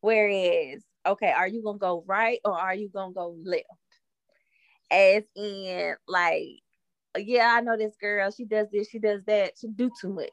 Whereas, 0.00 0.82
okay, 1.06 1.30
are 1.30 1.48
you 1.48 1.62
gonna 1.62 1.78
go 1.78 2.04
right 2.06 2.40
or 2.44 2.58
are 2.58 2.74
you 2.74 2.88
gonna 2.88 3.12
go 3.12 3.36
left? 3.44 3.66
As 4.90 5.22
in, 5.34 5.94
like, 6.06 6.60
yeah, 7.16 7.54
I 7.56 7.60
know 7.60 7.76
this 7.76 7.96
girl, 8.00 8.30
she 8.30 8.44
does 8.44 8.68
this, 8.72 8.88
she 8.88 8.98
does 8.98 9.22
that, 9.26 9.52
she 9.60 9.68
do 9.68 9.90
too 10.00 10.12
much. 10.12 10.30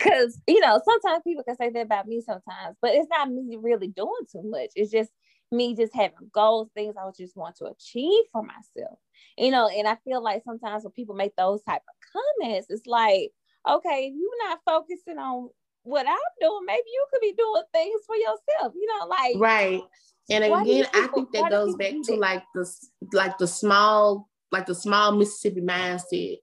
Cause 0.00 0.40
you 0.46 0.60
know, 0.60 0.80
sometimes 0.84 1.22
people 1.26 1.42
can 1.42 1.56
say 1.56 1.70
that 1.70 1.80
about 1.80 2.06
me 2.06 2.20
sometimes, 2.20 2.76
but 2.82 2.94
it's 2.94 3.08
not 3.08 3.30
me 3.30 3.56
really 3.60 3.88
doing 3.88 4.26
too 4.30 4.42
much. 4.44 4.70
It's 4.74 4.90
just 4.90 5.10
me 5.50 5.74
just 5.74 5.94
having 5.94 6.30
goals, 6.32 6.68
things 6.74 6.94
I 6.98 7.08
just 7.16 7.36
want 7.36 7.56
to 7.56 7.66
achieve 7.66 8.24
for 8.32 8.42
myself. 8.42 8.98
You 9.38 9.50
know, 9.50 9.68
and 9.68 9.88
I 9.88 9.96
feel 10.04 10.22
like 10.22 10.42
sometimes 10.44 10.84
when 10.84 10.92
people 10.92 11.14
make 11.14 11.34
those 11.36 11.62
type 11.62 11.82
of 11.88 12.22
comments, 12.42 12.66
it's 12.68 12.86
like, 12.86 13.30
okay, 13.68 14.12
you're 14.14 14.48
not 14.48 14.60
focusing 14.66 15.18
on 15.18 15.48
what 15.86 16.06
I'm 16.06 16.16
doing, 16.40 16.64
maybe 16.66 16.82
you 16.86 17.06
could 17.10 17.20
be 17.20 17.32
doing 17.32 17.62
things 17.72 18.00
for 18.06 18.16
yourself, 18.16 18.74
you 18.74 18.86
know, 18.86 19.06
like 19.06 19.36
right. 19.36 19.80
And 20.28 20.44
again, 20.44 20.86
I 20.92 21.06
think 21.06 21.30
that 21.32 21.50
goes 21.50 21.76
back 21.76 21.94
to 22.04 22.16
like 22.16 22.42
the 22.54 22.68
like 23.12 23.38
the 23.38 23.46
small, 23.46 24.28
like 24.50 24.66
the 24.66 24.74
small 24.74 25.12
Mississippi 25.12 25.60
mindset 25.60 26.38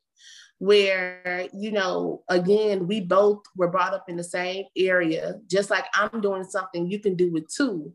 where 0.59 1.49
you 1.51 1.71
know 1.71 2.23
again 2.29 2.87
we 2.87 3.01
both 3.01 3.39
were 3.57 3.67
brought 3.67 3.93
up 3.93 4.05
in 4.07 4.15
the 4.15 4.23
same 4.23 4.63
area 4.77 5.35
just 5.47 5.69
like 5.69 5.83
i'm 5.93 6.21
doing 6.21 6.43
something 6.45 6.89
you 6.89 6.99
can 6.99 7.15
do 7.15 7.35
it 7.35 7.43
too 7.51 7.91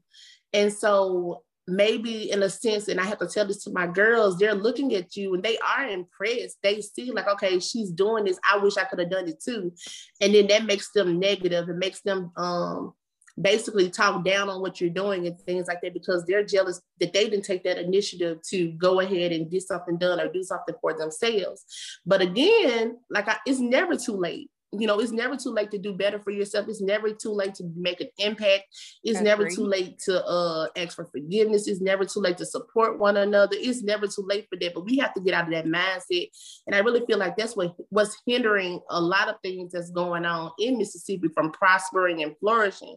and 0.52 0.70
so 0.70 1.42
maybe 1.68 2.30
in 2.30 2.42
a 2.42 2.50
sense, 2.50 2.88
and 2.88 3.00
I 3.00 3.04
have 3.04 3.18
to 3.18 3.28
tell 3.28 3.46
this 3.46 3.62
to 3.64 3.70
my 3.70 3.86
girls, 3.86 4.38
they're 4.38 4.54
looking 4.54 4.94
at 4.94 5.16
you 5.16 5.34
and 5.34 5.42
they 5.42 5.58
are 5.58 5.86
impressed. 5.86 6.58
They 6.62 6.80
see 6.80 7.12
like, 7.12 7.28
okay, 7.28 7.60
she's 7.60 7.90
doing 7.90 8.24
this. 8.24 8.38
I 8.50 8.58
wish 8.58 8.76
I 8.76 8.84
could 8.84 8.98
have 8.98 9.10
done 9.10 9.28
it 9.28 9.42
too. 9.42 9.72
And 10.20 10.34
then 10.34 10.46
that 10.48 10.64
makes 10.64 10.90
them 10.92 11.18
negative. 11.18 11.68
It 11.68 11.76
makes 11.76 12.00
them 12.00 12.32
um 12.36 12.94
basically 13.40 13.88
talk 13.88 14.24
down 14.24 14.48
on 14.48 14.60
what 14.60 14.80
you're 14.80 14.90
doing 14.90 15.26
and 15.26 15.38
things 15.40 15.68
like 15.68 15.80
that 15.80 15.94
because 15.94 16.24
they're 16.24 16.44
jealous 16.44 16.80
that 16.98 17.12
they 17.12 17.24
didn't 17.28 17.44
take 17.44 17.62
that 17.64 17.78
initiative 17.78 18.38
to 18.42 18.72
go 18.72 19.00
ahead 19.00 19.32
and 19.32 19.50
get 19.50 19.62
something 19.62 19.96
done 19.96 20.20
or 20.20 20.26
do 20.28 20.42
something 20.42 20.74
for 20.80 20.92
themselves. 20.92 21.64
But 22.04 22.20
again, 22.20 22.98
like 23.10 23.28
I, 23.28 23.36
it's 23.46 23.60
never 23.60 23.96
too 23.96 24.16
late 24.16 24.50
you 24.72 24.86
know, 24.86 25.00
it's 25.00 25.12
never 25.12 25.36
too 25.36 25.50
late 25.50 25.70
to 25.70 25.78
do 25.78 25.94
better 25.94 26.18
for 26.18 26.30
yourself. 26.30 26.68
It's 26.68 26.82
never 26.82 27.10
too 27.10 27.32
late 27.32 27.54
to 27.54 27.64
make 27.74 28.00
an 28.00 28.08
impact. 28.18 28.64
It's 29.02 29.20
never 29.20 29.48
too 29.48 29.64
late 29.64 29.98
to 30.00 30.22
uh, 30.24 30.66
ask 30.76 30.94
for 30.94 31.06
forgiveness. 31.06 31.66
It's 31.66 31.80
never 31.80 32.04
too 32.04 32.20
late 32.20 32.36
to 32.38 32.46
support 32.46 32.98
one 32.98 33.16
another. 33.16 33.56
It's 33.58 33.82
never 33.82 34.06
too 34.06 34.26
late 34.26 34.46
for 34.50 34.58
that. 34.58 34.74
But 34.74 34.84
we 34.84 34.98
have 34.98 35.14
to 35.14 35.20
get 35.20 35.32
out 35.32 35.46
of 35.46 35.52
that 35.52 35.64
mindset. 35.64 36.28
And 36.66 36.76
I 36.76 36.80
really 36.80 37.04
feel 37.06 37.18
like 37.18 37.36
that's 37.36 37.56
what 37.56 37.74
what's 37.88 38.20
hindering 38.26 38.80
a 38.90 39.00
lot 39.00 39.28
of 39.28 39.36
things 39.42 39.72
that's 39.72 39.90
going 39.90 40.26
on 40.26 40.50
in 40.58 40.76
Mississippi 40.76 41.28
from 41.28 41.50
prospering 41.52 42.22
and 42.22 42.36
flourishing. 42.38 42.96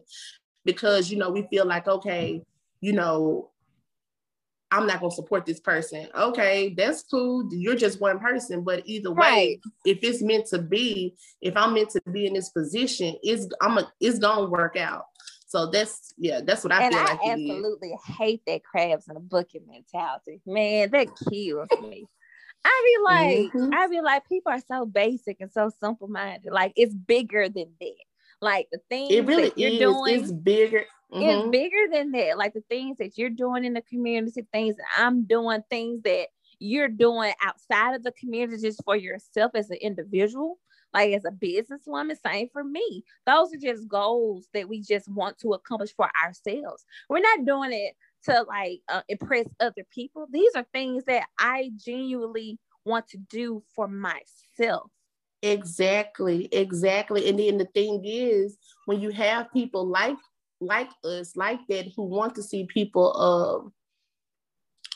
Because 0.66 1.10
you 1.10 1.16
know, 1.16 1.30
we 1.30 1.46
feel 1.50 1.66
like, 1.66 1.88
okay, 1.88 2.42
you 2.82 2.92
know, 2.92 3.50
I'm 4.72 4.86
not 4.86 5.00
going 5.00 5.10
to 5.10 5.14
support 5.16 5.44
this 5.44 5.60
person. 5.60 6.08
Okay, 6.18 6.74
that's 6.74 7.02
cool. 7.02 7.46
You're 7.52 7.76
just 7.76 8.00
one 8.00 8.18
person, 8.18 8.64
but 8.64 8.82
either 8.86 9.12
way, 9.12 9.18
right. 9.18 9.60
if 9.84 9.98
it's 10.02 10.22
meant 10.22 10.46
to 10.46 10.58
be, 10.58 11.14
if 11.42 11.56
I'm 11.56 11.74
meant 11.74 11.90
to 11.90 12.00
be 12.10 12.26
in 12.26 12.32
this 12.32 12.48
position, 12.48 13.14
it's 13.22 13.46
I'm 13.60 13.76
a, 13.76 13.92
it's 14.00 14.18
going 14.18 14.46
to 14.46 14.50
work 14.50 14.76
out. 14.76 15.04
So 15.46 15.66
that's 15.70 16.14
yeah, 16.16 16.40
that's 16.42 16.64
what 16.64 16.72
I 16.72 16.84
and 16.84 16.94
feel 16.94 17.02
I 17.02 17.04
like. 17.04 17.20
I 17.22 17.30
absolutely 17.32 17.94
hate 18.18 18.42
that 18.46 18.64
crabs 18.64 19.06
in 19.08 19.16
a 19.16 19.20
bucket 19.20 19.62
mentality. 19.68 20.40
Man, 20.46 20.90
that 20.92 21.08
kills 21.28 21.68
me. 21.82 22.06
I 22.64 22.82
be 22.84 23.04
like, 23.04 23.52
mm-hmm. 23.52 23.74
I 23.74 23.88
be 23.88 24.00
like, 24.00 24.26
people 24.26 24.52
are 24.52 24.62
so 24.66 24.86
basic 24.86 25.38
and 25.40 25.52
so 25.52 25.70
simple 25.82 26.08
minded. 26.08 26.52
Like 26.52 26.72
it's 26.76 26.94
bigger 26.94 27.50
than 27.50 27.72
that. 27.80 27.94
Like 28.40 28.68
the 28.72 28.78
things 28.88 29.12
it 29.12 29.26
really 29.26 29.50
that 29.50 29.58
you're 29.58 29.70
is. 29.70 29.78
doing, 29.78 30.20
it's 30.20 30.32
bigger. 30.32 30.84
Mm-hmm. 31.12 31.28
It's 31.28 31.50
bigger 31.50 31.86
than 31.92 32.10
that. 32.12 32.38
Like 32.38 32.54
the 32.54 32.64
things 32.68 32.96
that 32.98 33.18
you're 33.18 33.30
doing 33.30 33.64
in 33.64 33.74
the 33.74 33.82
community, 33.82 34.46
things 34.52 34.76
that 34.76 34.86
I'm 34.96 35.24
doing, 35.24 35.62
things 35.68 36.02
that 36.02 36.28
you're 36.58 36.88
doing 36.88 37.32
outside 37.42 37.94
of 37.94 38.02
the 38.02 38.12
community 38.12 38.62
just 38.62 38.82
for 38.84 38.96
yourself 38.96 39.52
as 39.54 39.68
an 39.70 39.78
individual, 39.82 40.58
like 40.94 41.12
as 41.12 41.24
a 41.24 41.30
businesswoman, 41.30 42.16
same 42.24 42.48
for 42.52 42.64
me. 42.64 43.04
Those 43.26 43.52
are 43.52 43.58
just 43.58 43.88
goals 43.88 44.48
that 44.54 44.68
we 44.68 44.80
just 44.80 45.08
want 45.08 45.38
to 45.38 45.52
accomplish 45.52 45.94
for 45.94 46.08
ourselves. 46.24 46.84
We're 47.08 47.20
not 47.20 47.44
doing 47.44 47.72
it 47.72 47.94
to 48.24 48.44
like 48.48 48.80
uh, 48.88 49.02
impress 49.08 49.48
other 49.60 49.84
people. 49.90 50.26
These 50.30 50.52
are 50.54 50.64
things 50.72 51.04
that 51.04 51.26
I 51.38 51.72
genuinely 51.76 52.58
want 52.84 53.08
to 53.08 53.18
do 53.18 53.62
for 53.74 53.88
myself. 53.88 54.90
Exactly, 55.42 56.48
exactly. 56.52 57.28
And 57.28 57.38
then 57.38 57.58
the 57.58 57.64
thing 57.66 58.02
is, 58.04 58.56
when 58.86 59.00
you 59.00 59.10
have 59.10 59.52
people 59.52 59.86
like 59.86 60.16
like 60.62 60.90
us, 61.04 61.36
like 61.36 61.60
that, 61.68 61.86
who 61.96 62.04
want 62.04 62.34
to 62.36 62.42
see 62.42 62.66
people 62.66 63.72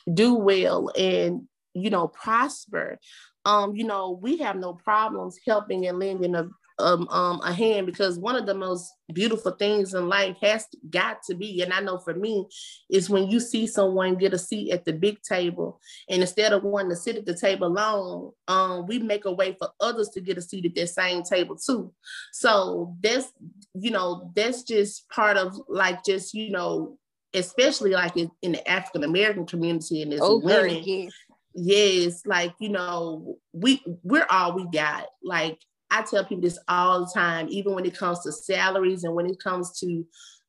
uh, 0.07 0.11
do 0.13 0.35
well 0.35 0.91
and 0.97 1.43
you 1.75 1.91
know 1.91 2.09
prosper. 2.09 2.99
Um, 3.45 3.77
you 3.77 3.85
know, 3.85 4.19
we 4.21 4.39
have 4.39 4.57
no 4.57 4.75
problems 4.75 5.39
helping 5.47 5.87
and 5.87 5.99
lending 5.99 6.35
a 6.35 6.49
um, 6.79 7.09
um, 7.09 7.41
a 7.43 7.53
hand 7.53 7.87
because 7.87 8.19
one 8.19 8.37
of 8.37 8.47
the 8.47 8.55
most 8.55 8.93
beautiful 9.13 9.53
things 9.53 9.95
in 9.95 10.09
life 10.09 10.37
has 10.43 10.67
got 10.91 11.23
to 11.25 11.35
be, 11.35 11.63
and 11.63 11.73
I 11.73 11.81
know 11.81 11.99
for 11.99 12.15
me, 12.15 12.47
is 12.91 13.09
when 13.09 13.29
you 13.29 13.41
see 13.41 13.67
someone 13.67 14.17
get 14.17 14.35
a 14.35 14.39
seat 14.39 14.73
at 14.73 14.85
the 14.85 14.93
big 14.93 15.23
table, 15.23 15.81
and 16.09 16.21
instead 16.21 16.53
of 16.53 16.65
wanting 16.65 16.91
to 16.91 16.97
sit 16.97 17.17
at 17.17 17.27
the 17.27 17.37
table 17.37 17.69
alone, 17.69 18.33
um, 18.49 18.87
we 18.87 18.99
make 18.99 19.25
a 19.25 19.33
way 19.33 19.57
for 19.59 19.69
others 19.81 20.11
to 20.11 20.21
get 20.21 20.39
a 20.39 20.43
seat 20.43 20.67
at 20.67 20.75
that 20.75 20.89
same 20.89 21.23
table 21.23 21.57
too. 21.57 21.93
So 22.33 22.97
that's 23.03 23.33
you 23.75 23.91
know 23.91 24.33
that's 24.35 24.63
just 24.63 25.09
part 25.09 25.37
of 25.37 25.59
like 25.69 26.05
just 26.05 26.35
you 26.35 26.51
know 26.51 26.99
especially 27.35 27.91
like 27.91 28.17
in, 28.17 28.31
in 28.43 28.53
the 28.53 28.69
African 28.69 29.05
American 29.05 29.47
community 29.47 30.03
and 30.03 30.13
as 30.13 30.21
oh, 30.23 30.39
women. 30.39 31.11
Yes, 31.59 32.27
like 32.27 32.53
you 32.59 32.69
know, 32.69 33.39
we 33.55 33.83
we're 34.03 34.27
all 34.29 34.55
we 34.55 34.67
got. 34.71 35.07
Like 35.25 35.59
I 35.91 36.03
tell 36.03 36.25
people 36.25 36.43
this 36.43 36.59
all 36.69 37.01
the 37.01 37.11
time, 37.15 37.49
even 37.49 37.75
when 37.75 37.85
it 37.85 37.97
comes 37.97 38.23
to 38.23 38.33
salaries 38.33 39.05
and 39.05 39.15
when 39.15 39.27
it 39.27 39.39
comes 39.43 39.79
to 39.81 40.05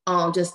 um, 0.06 0.32
just 0.32 0.54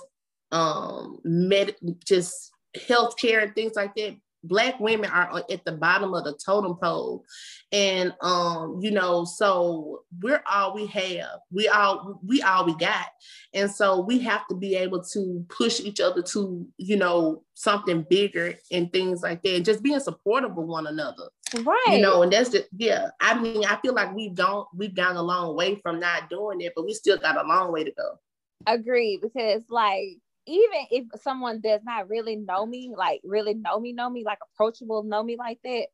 um, 0.52 1.18
med- 1.24 1.76
just 2.04 2.50
healthcare 2.76 3.42
and 3.42 3.54
things 3.54 3.72
like 3.76 3.94
that. 3.96 4.16
Black 4.44 4.78
women 4.78 5.10
are 5.10 5.42
at 5.50 5.64
the 5.64 5.72
bottom 5.72 6.14
of 6.14 6.24
the 6.24 6.38
totem 6.44 6.76
pole, 6.76 7.24
and 7.72 8.14
um, 8.20 8.78
you 8.80 8.90
know, 8.90 9.24
so 9.24 10.02
we're 10.20 10.42
all 10.50 10.74
we 10.74 10.86
have. 10.86 11.40
We 11.50 11.68
all 11.68 12.20
we 12.24 12.42
all 12.42 12.66
we 12.66 12.76
got, 12.76 13.08
and 13.54 13.70
so 13.70 14.00
we 14.00 14.18
have 14.20 14.46
to 14.48 14.54
be 14.54 14.76
able 14.76 15.02
to 15.12 15.44
push 15.48 15.80
each 15.80 16.00
other 16.00 16.22
to 16.22 16.66
you 16.76 16.96
know 16.96 17.42
something 17.54 18.04
bigger 18.08 18.54
and 18.70 18.92
things 18.92 19.22
like 19.22 19.42
that, 19.42 19.56
and 19.56 19.64
just 19.64 19.82
being 19.82 20.00
supportive 20.00 20.50
of 20.50 20.64
one 20.64 20.86
another. 20.86 21.30
Right. 21.62 21.84
You 21.88 22.00
know, 22.00 22.22
and 22.22 22.32
that's 22.32 22.50
the 22.50 22.66
yeah. 22.76 23.08
I 23.20 23.40
mean, 23.40 23.64
I 23.64 23.76
feel 23.76 23.94
like 23.94 24.14
we've 24.14 24.34
gone 24.34 24.66
we've 24.74 24.94
gone 24.94 25.16
a 25.16 25.22
long 25.22 25.56
way 25.56 25.76
from 25.76 26.00
not 26.00 26.28
doing 26.28 26.60
it, 26.60 26.72
but 26.76 26.84
we 26.84 26.92
still 26.92 27.16
got 27.16 27.42
a 27.42 27.46
long 27.46 27.72
way 27.72 27.84
to 27.84 27.92
go. 27.92 28.18
Agree, 28.66 29.18
because 29.20 29.62
like 29.68 30.18
even 30.46 30.86
if 30.90 31.06
someone 31.22 31.60
does 31.60 31.80
not 31.84 32.08
really 32.08 32.36
know 32.36 32.66
me, 32.66 32.92
like 32.96 33.20
really 33.24 33.54
know 33.54 33.78
me, 33.80 33.92
know 33.92 34.10
me, 34.10 34.24
like 34.24 34.38
approachable, 34.52 35.02
know 35.02 35.22
me 35.22 35.36
like 35.36 35.58
that, 35.64 35.86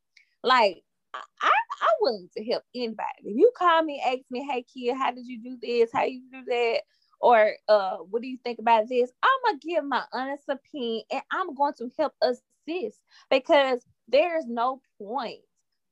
like 0.42 0.82
I, 1.14 1.50
I'm 1.82 1.88
willing 2.00 2.28
to 2.36 2.44
help 2.44 2.62
anybody. 2.74 3.04
If 3.24 3.36
you 3.36 3.50
call 3.56 3.82
me, 3.82 4.02
ask 4.04 4.20
me, 4.30 4.46
hey 4.48 4.64
kid, 4.72 4.96
how 4.96 5.12
did 5.12 5.26
you 5.26 5.42
do 5.42 5.56
this? 5.60 5.90
How 5.92 6.04
you 6.04 6.22
do 6.32 6.44
that? 6.46 6.80
Or 7.20 7.52
uh, 7.68 7.98
what 7.98 8.22
do 8.22 8.28
you 8.28 8.38
think 8.42 8.58
about 8.58 8.88
this? 8.88 9.10
I'm 9.22 9.30
gonna 9.44 9.58
give 9.58 9.84
my 9.84 10.04
honest 10.12 10.44
opinion 10.48 11.02
and 11.10 11.22
I'm 11.30 11.54
going 11.54 11.74
to 11.78 11.90
help 11.98 12.14
assist 12.22 12.98
because 13.30 13.84
there's 14.08 14.46
no 14.46 14.80
point 14.98 15.40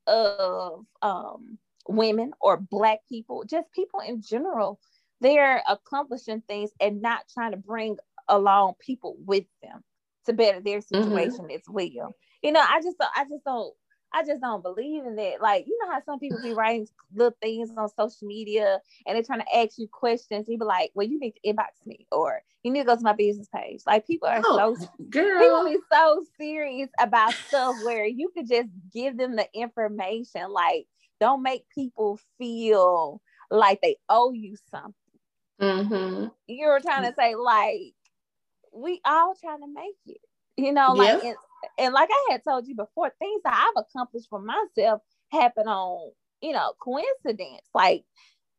of 0.07 0.85
um, 1.01 1.57
women 1.87 2.31
or 2.41 2.57
black 2.57 2.99
people, 3.07 3.43
just 3.47 3.71
people 3.71 3.99
in 4.01 4.21
general, 4.21 4.79
they're 5.21 5.61
accomplishing 5.67 6.41
things 6.47 6.71
and 6.79 7.01
not 7.01 7.25
trying 7.33 7.51
to 7.51 7.57
bring 7.57 7.97
along 8.29 8.73
people 8.79 9.17
with 9.25 9.45
them 9.61 9.83
to 10.25 10.33
better 10.33 10.61
their 10.61 10.79
mm-hmm. 10.79 11.03
situation 11.03 11.45
mm-hmm. 11.45 11.55
as 11.55 11.63
well. 11.67 12.15
You 12.41 12.51
know, 12.51 12.61
I 12.61 12.81
just 12.81 12.97
don't, 12.97 13.11
I 13.15 13.23
just 13.23 13.43
don't 13.45 13.73
I 14.11 14.23
just 14.23 14.41
don't 14.41 14.63
believe 14.63 15.05
in 15.05 15.15
that. 15.17 15.41
Like, 15.41 15.65
you 15.67 15.77
know 15.81 15.91
how 15.91 16.01
some 16.03 16.19
people 16.19 16.39
be 16.41 16.53
writing 16.55 16.87
little 17.13 17.35
things 17.41 17.69
on 17.77 17.89
social 17.89 18.27
media 18.27 18.79
and 19.05 19.15
they're 19.15 19.23
trying 19.23 19.41
to 19.41 19.57
ask 19.57 19.77
you 19.77 19.87
questions. 19.87 20.47
You 20.47 20.57
be 20.57 20.65
like, 20.65 20.91
well, 20.93 21.07
you 21.07 21.19
need 21.19 21.33
to 21.33 21.53
inbox 21.53 21.85
me 21.85 22.07
or 22.11 22.41
you 22.63 22.71
need 22.71 22.81
to 22.81 22.85
go 22.85 22.95
to 22.95 23.01
my 23.01 23.13
business 23.13 23.47
page. 23.53 23.81
Like 23.85 24.07
people 24.07 24.27
are 24.27 24.41
oh, 24.43 24.75
so 24.75 24.87
girl. 25.09 25.39
people 25.39 25.65
be 25.65 25.77
so 25.91 26.23
serious 26.37 26.89
about 26.99 27.33
stuff 27.33 27.75
where 27.83 28.05
you 28.05 28.29
could 28.35 28.47
just 28.47 28.69
give 28.93 29.17
them 29.17 29.35
the 29.35 29.47
information. 29.53 30.49
Like, 30.49 30.87
don't 31.19 31.43
make 31.43 31.63
people 31.73 32.19
feel 32.37 33.21
like 33.51 33.81
they 33.81 33.97
owe 34.07 34.31
you 34.31 34.55
something. 34.71 34.93
Mm-hmm. 35.61 36.27
You 36.47 36.67
were 36.67 36.79
trying 36.79 37.03
to 37.03 37.13
say, 37.17 37.35
like, 37.35 37.93
we 38.81 39.01
all 39.05 39.35
trying 39.39 39.61
to 39.61 39.67
make 39.67 39.95
it. 40.05 40.21
You 40.57 40.73
know, 40.73 40.93
like 40.93 41.23
and, 41.23 41.35
and 41.77 41.93
like 41.93 42.09
I 42.11 42.31
had 42.31 42.43
told 42.43 42.67
you 42.67 42.75
before, 42.75 43.11
things 43.19 43.41
that 43.43 43.53
I've 43.53 43.83
accomplished 43.85 44.27
for 44.29 44.41
myself 44.41 45.01
happen 45.31 45.67
on, 45.67 46.11
you 46.41 46.51
know, 46.51 46.73
coincidence. 46.81 47.67
Like, 47.73 48.03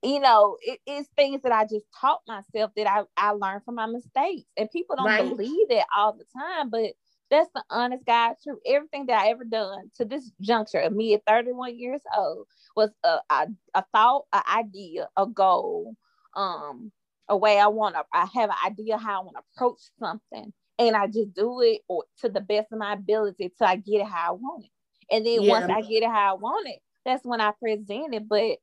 you 0.02 0.20
know, 0.20 0.56
it 0.62 0.80
is 0.86 1.06
things 1.16 1.42
that 1.42 1.52
I 1.52 1.64
just 1.64 1.84
taught 2.00 2.20
myself 2.26 2.70
that 2.76 2.88
I, 2.88 3.02
I 3.16 3.32
learned 3.32 3.64
from 3.64 3.74
my 3.74 3.86
mistakes. 3.86 4.48
And 4.56 4.70
people 4.70 4.96
don't 4.96 5.06
right. 5.06 5.28
believe 5.28 5.68
that 5.68 5.86
all 5.94 6.14
the 6.14 6.24
time, 6.38 6.70
but 6.70 6.92
that's 7.30 7.50
the 7.54 7.62
honest 7.70 8.04
God 8.06 8.34
truth. 8.42 8.60
Everything 8.66 9.06
that 9.06 9.22
I 9.22 9.28
ever 9.28 9.44
done 9.44 9.90
to 9.96 10.04
this 10.04 10.30
juncture 10.40 10.80
of 10.80 10.92
me 10.92 11.14
at 11.14 11.22
31 11.26 11.78
years 11.78 12.00
old 12.16 12.46
was 12.76 12.90
a, 13.04 13.18
a, 13.30 13.46
a 13.74 13.84
thought, 13.92 14.24
an 14.32 14.42
idea, 14.50 15.08
a 15.16 15.26
goal, 15.26 15.94
um, 16.34 16.90
a 17.30 17.36
way 17.36 17.58
I 17.58 17.68
want 17.68 17.94
to, 17.94 18.02
I 18.12 18.26
have 18.34 18.50
an 18.50 18.56
idea 18.66 18.98
how 18.98 19.20
I 19.20 19.24
want 19.24 19.36
to 19.36 19.42
approach 19.54 19.80
something. 19.98 20.52
And 20.78 20.96
I 20.96 21.06
just 21.06 21.32
do 21.34 21.60
it 21.60 21.82
or 21.88 22.04
to 22.20 22.28
the 22.28 22.40
best 22.40 22.72
of 22.72 22.78
my 22.78 22.94
ability 22.94 23.52
till 23.56 23.66
I 23.66 23.76
get 23.76 24.00
it 24.00 24.06
how 24.06 24.30
I 24.30 24.32
want 24.32 24.64
it. 24.64 24.70
And 25.14 25.24
then 25.24 25.42
yeah. 25.42 25.50
once 25.50 25.70
I 25.70 25.80
get 25.82 26.02
it 26.02 26.10
how 26.10 26.34
I 26.34 26.38
want 26.38 26.68
it, 26.68 26.80
that's 27.04 27.24
when 27.24 27.40
I 27.40 27.52
present 27.62 28.14
it. 28.14 28.28
But 28.28 28.58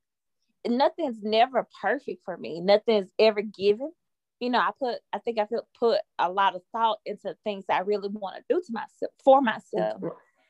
nothing's 0.68 1.22
never 1.22 1.68
perfect 1.82 2.24
for 2.26 2.38
me. 2.38 2.60
Nothing's 2.60 3.10
ever 3.18 3.42
given. 3.42 3.92
You 4.40 4.50
know, 4.50 4.60
I 4.60 4.72
put 4.78 4.98
I 5.14 5.20
think 5.20 5.40
I 5.40 5.46
feel 5.46 5.68
put 5.80 6.00
a 6.20 6.32
lot 6.32 6.56
of 6.56 6.62
thought 6.72 7.00
into 7.06 7.36
things 7.44 7.66
I 7.70 7.80
really 7.80 8.10
want 8.10 8.36
to 8.36 8.44
do 8.50 8.62
to 8.62 8.74
myself 8.74 9.12
for 9.24 9.42
myself. 9.42 10.02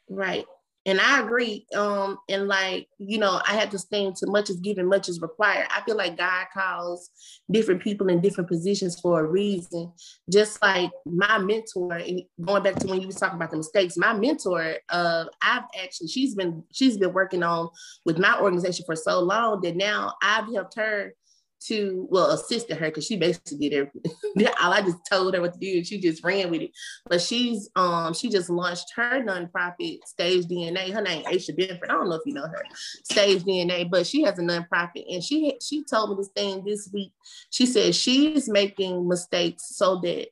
Right 0.09 0.45
and 0.87 1.01
I 1.01 1.19
agree. 1.19 1.65
Um, 1.75 2.17
and 2.29 2.47
like, 2.47 2.87
you 2.97 3.19
know, 3.19 3.41
I 3.45 3.55
have 3.55 3.69
to 3.71 3.77
stand 3.77 4.15
to 4.15 4.27
much 4.27 4.49
is 4.49 4.55
given, 4.55 4.87
much 4.87 5.09
is 5.09 5.21
required. 5.21 5.67
I 5.69 5.81
feel 5.81 5.97
like 5.97 6.17
God 6.17 6.47
calls 6.53 7.09
different 7.51 7.81
people 7.81 8.07
in 8.07 8.21
different 8.21 8.49
positions 8.49 8.97
for 9.01 9.19
a 9.19 9.25
reason. 9.25 9.91
Just 10.31 10.61
like 10.61 10.91
my 11.05 11.39
mentor, 11.39 11.91
and 11.95 12.21
going 12.41 12.63
back 12.63 12.75
to 12.75 12.87
when 12.87 13.01
you 13.01 13.07
was 13.07 13.17
talking 13.17 13.35
about 13.35 13.51
the 13.51 13.57
mistakes, 13.57 13.97
my 13.97 14.13
mentor, 14.13 14.77
uh, 14.87 15.25
I've 15.41 15.65
actually 15.77 16.07
she's 16.07 16.35
been 16.35 16.63
she's 16.71 16.97
been 16.97 17.11
working 17.11 17.43
on 17.43 17.67
with 18.05 18.17
my 18.17 18.39
organization 18.39 18.85
for 18.85 18.95
so 18.95 19.19
long 19.19 19.59
that 19.61 19.75
now 19.75 20.13
I've 20.23 20.51
helped 20.53 20.77
her 20.77 21.13
to 21.65 22.07
well 22.09 22.31
assisted 22.31 22.77
her 22.77 22.87
because 22.87 23.05
she 23.05 23.17
basically 23.17 23.69
did 23.69 23.73
everything. 23.73 24.53
I 24.61 24.81
just 24.81 24.99
told 25.09 25.33
her 25.33 25.41
what 25.41 25.53
to 25.53 25.59
do 25.59 25.77
and 25.77 25.87
she 25.87 25.99
just 25.99 26.23
ran 26.23 26.51
with 26.51 26.61
it. 26.61 26.71
But 27.09 27.21
she's 27.21 27.69
um 27.75 28.13
she 28.13 28.29
just 28.29 28.49
launched 28.49 28.91
her 28.95 29.23
nonprofit 29.23 29.99
Stage 30.05 30.45
DNA. 30.45 30.91
Her 30.91 31.01
name 31.01 31.23
Aisha 31.25 31.57
Benford. 31.57 31.89
I 31.89 31.93
don't 31.93 32.09
know 32.09 32.15
if 32.15 32.25
you 32.25 32.33
know 32.33 32.47
her, 32.47 32.63
Stage 33.03 33.43
DNA, 33.43 33.89
but 33.89 34.05
she 34.07 34.23
has 34.23 34.37
a 34.39 34.41
nonprofit 34.41 35.05
and 35.09 35.23
she 35.23 35.57
she 35.61 35.83
told 35.83 36.11
me 36.11 36.15
this 36.17 36.29
thing 36.35 36.63
this 36.63 36.89
week. 36.93 37.11
She 37.49 37.65
said 37.65 37.95
she's 37.95 38.47
making 38.47 39.07
mistakes 39.07 39.75
so 39.75 39.99
that 40.03 40.27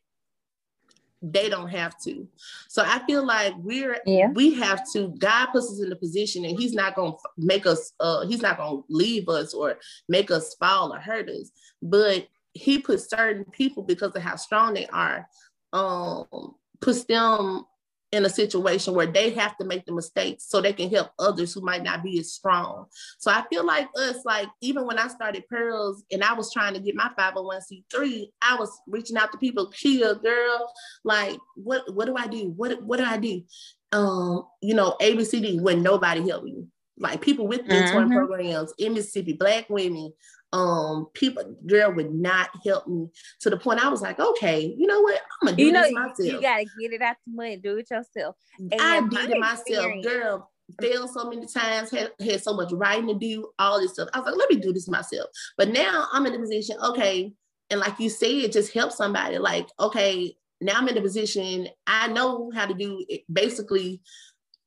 they 1.21 1.49
don't 1.49 1.69
have 1.69 1.99
to. 2.03 2.27
So 2.67 2.83
I 2.85 2.99
feel 3.05 3.25
like 3.25 3.53
we're 3.57 3.97
yeah. 4.05 4.29
we 4.29 4.53
have 4.55 4.83
to. 4.93 5.09
God 5.17 5.47
puts 5.47 5.71
us 5.71 5.81
in 5.81 5.89
the 5.89 5.95
position, 5.95 6.45
and 6.45 6.59
He's 6.59 6.73
not 6.73 6.95
going 6.95 7.13
to 7.13 7.17
make 7.37 7.65
us. 7.65 7.93
Uh, 7.99 8.25
he's 8.25 8.41
not 8.41 8.57
going 8.57 8.77
to 8.77 8.85
leave 8.89 9.29
us 9.29 9.53
or 9.53 9.77
make 10.07 10.31
us 10.31 10.55
fall 10.55 10.93
or 10.93 10.99
hurt 10.99 11.29
us. 11.29 11.51
But 11.81 12.27
He 12.53 12.79
puts 12.79 13.09
certain 13.09 13.45
people 13.45 13.83
because 13.83 14.11
of 14.15 14.21
how 14.21 14.35
strong 14.35 14.73
they 14.73 14.87
are. 14.87 15.27
Um, 15.73 16.55
puts 16.81 17.03
them 17.05 17.65
in 18.11 18.25
a 18.25 18.29
situation 18.29 18.93
where 18.93 19.07
they 19.07 19.31
have 19.31 19.57
to 19.57 19.65
make 19.65 19.85
the 19.85 19.93
mistakes 19.93 20.45
so 20.47 20.61
they 20.61 20.73
can 20.73 20.89
help 20.89 21.09
others 21.19 21.53
who 21.53 21.61
might 21.61 21.83
not 21.83 22.03
be 22.03 22.19
as 22.19 22.31
strong. 22.33 22.85
So 23.19 23.31
I 23.31 23.43
feel 23.49 23.65
like 23.65 23.87
us, 23.97 24.23
like 24.25 24.47
even 24.61 24.85
when 24.85 24.97
I 24.97 25.07
started 25.07 25.47
Pearls 25.49 26.03
and 26.11 26.23
I 26.23 26.33
was 26.33 26.51
trying 26.53 26.73
to 26.75 26.79
get 26.79 26.95
my 26.95 27.09
501c3, 27.17 28.27
I 28.41 28.55
was 28.55 28.71
reaching 28.87 29.17
out 29.17 29.31
to 29.31 29.37
people, 29.37 29.69
Kia, 29.71 30.15
girl, 30.15 30.71
like 31.03 31.37
what 31.55 31.93
what 31.93 32.05
do 32.05 32.15
I 32.15 32.27
do? 32.27 32.53
What 32.55 32.81
what 32.83 32.97
do 32.97 33.05
I 33.05 33.17
do? 33.17 33.41
Um, 33.91 34.45
you 34.61 34.75
know, 34.75 34.95
ABCD 35.01 35.61
when 35.61 35.83
nobody 35.83 36.27
helped 36.27 36.45
me. 36.45 36.65
Like 36.97 37.19
people 37.19 37.47
with 37.47 37.61
mentoring 37.65 38.05
mm-hmm. 38.05 38.13
programs 38.13 38.73
in 38.77 38.93
Mississippi, 38.93 39.33
black 39.33 39.69
women, 39.69 40.13
um 40.53 41.07
people 41.13 41.43
girl 41.65 41.91
would 41.91 42.13
not 42.13 42.49
help 42.63 42.87
me 42.87 43.07
to 43.41 43.49
the 43.49 43.57
point 43.57 43.83
I 43.83 43.89
was 43.89 44.01
like, 44.01 44.19
okay, 44.19 44.73
you 44.77 44.87
know 44.87 45.01
what? 45.01 45.19
I'm 45.41 45.47
gonna 45.47 45.57
do 45.57 45.65
you 45.65 45.71
know, 45.71 45.81
this 45.81 45.93
myself. 45.93 46.19
You 46.19 46.41
gotta 46.41 46.65
get 46.79 46.93
it 46.93 47.01
out 47.01 47.17
the 47.25 47.33
money, 47.33 47.57
do 47.57 47.77
it 47.77 47.89
yourself. 47.89 48.35
And 48.59 48.81
I 48.81 49.01
did 49.01 49.31
it 49.31 49.39
myself, 49.39 49.91
girl. 50.03 50.51
Failed 50.81 51.11
so 51.11 51.29
many 51.29 51.45
times, 51.45 51.91
had, 51.91 52.11
had 52.19 52.41
so 52.41 52.55
much 52.55 52.71
writing 52.71 53.07
to 53.07 53.13
do, 53.13 53.47
all 53.59 53.79
this 53.79 53.93
stuff. 53.93 54.09
I 54.15 54.19
was 54.19 54.25
like, 54.25 54.35
let 54.35 54.49
me 54.49 54.55
do 54.55 54.73
this 54.73 54.87
myself. 54.87 55.29
But 55.57 55.69
now 55.69 56.07
I'm 56.11 56.25
in 56.25 56.33
the 56.33 56.39
position, 56.39 56.75
okay, 56.83 57.31
and 57.69 57.79
like 57.79 57.99
you 57.99 58.09
said, 58.09 58.51
just 58.51 58.73
help 58.73 58.91
somebody. 58.91 59.37
Like, 59.37 59.67
okay, 59.79 60.35
now 60.61 60.73
I'm 60.77 60.87
in 60.87 60.95
the 60.95 61.01
position, 61.01 61.67
I 61.85 62.07
know 62.07 62.51
how 62.55 62.65
to 62.65 62.73
do 62.73 63.05
it 63.07 63.21
basically 63.31 64.01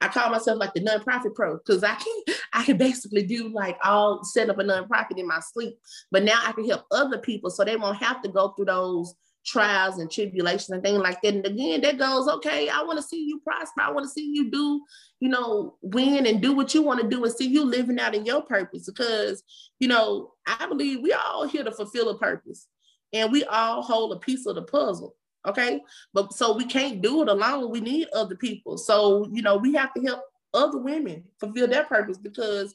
I 0.00 0.08
call 0.08 0.30
myself 0.30 0.58
like 0.58 0.74
the 0.74 0.80
nonprofit 0.80 1.34
pro 1.34 1.56
because 1.56 1.82
I 1.82 1.94
can 1.94 2.36
I 2.58 2.64
could 2.64 2.76
basically 2.76 3.24
do 3.24 3.50
like 3.50 3.78
all 3.84 4.24
set 4.24 4.50
up 4.50 4.58
a 4.58 4.64
nonprofit 4.64 5.16
in 5.16 5.28
my 5.28 5.38
sleep. 5.38 5.78
But 6.10 6.24
now 6.24 6.40
I 6.44 6.50
can 6.50 6.68
help 6.68 6.86
other 6.90 7.18
people 7.18 7.50
so 7.50 7.64
they 7.64 7.76
won't 7.76 8.02
have 8.02 8.20
to 8.22 8.28
go 8.28 8.48
through 8.48 8.64
those 8.64 9.14
trials 9.46 9.98
and 9.98 10.10
tribulations 10.10 10.68
and 10.70 10.82
things 10.82 10.98
like 10.98 11.22
that. 11.22 11.34
And 11.34 11.46
again, 11.46 11.82
that 11.82 11.98
goes, 11.98 12.26
okay, 12.26 12.68
I 12.68 12.82
want 12.82 12.98
to 12.98 13.04
see 13.04 13.24
you 13.24 13.38
prosper. 13.46 13.80
I 13.80 13.92
want 13.92 14.06
to 14.06 14.10
see 14.10 14.32
you 14.34 14.50
do, 14.50 14.80
you 15.20 15.28
know, 15.28 15.76
win 15.82 16.26
and 16.26 16.42
do 16.42 16.52
what 16.52 16.74
you 16.74 16.82
want 16.82 17.00
to 17.00 17.08
do 17.08 17.24
and 17.24 17.32
see 17.32 17.46
you 17.46 17.64
living 17.64 18.00
out 18.00 18.16
in 18.16 18.26
your 18.26 18.42
purpose. 18.42 18.86
Because, 18.86 19.44
you 19.78 19.86
know, 19.86 20.32
I 20.44 20.66
believe 20.66 21.00
we 21.00 21.12
all 21.12 21.46
here 21.46 21.62
to 21.62 21.70
fulfill 21.70 22.08
a 22.08 22.18
purpose 22.18 22.66
and 23.12 23.30
we 23.30 23.44
all 23.44 23.82
hold 23.82 24.12
a 24.12 24.16
piece 24.16 24.46
of 24.46 24.56
the 24.56 24.62
puzzle. 24.62 25.14
Okay. 25.46 25.80
But 26.12 26.32
so 26.32 26.56
we 26.56 26.64
can't 26.64 27.00
do 27.00 27.22
it 27.22 27.28
alone. 27.28 27.70
We 27.70 27.80
need 27.80 28.08
other 28.12 28.34
people. 28.34 28.76
So, 28.78 29.28
you 29.32 29.42
know, 29.42 29.56
we 29.56 29.74
have 29.74 29.94
to 29.94 30.02
help 30.02 30.22
other 30.54 30.78
women 30.78 31.24
fulfill 31.38 31.68
their 31.68 31.84
purpose 31.84 32.18
because 32.18 32.74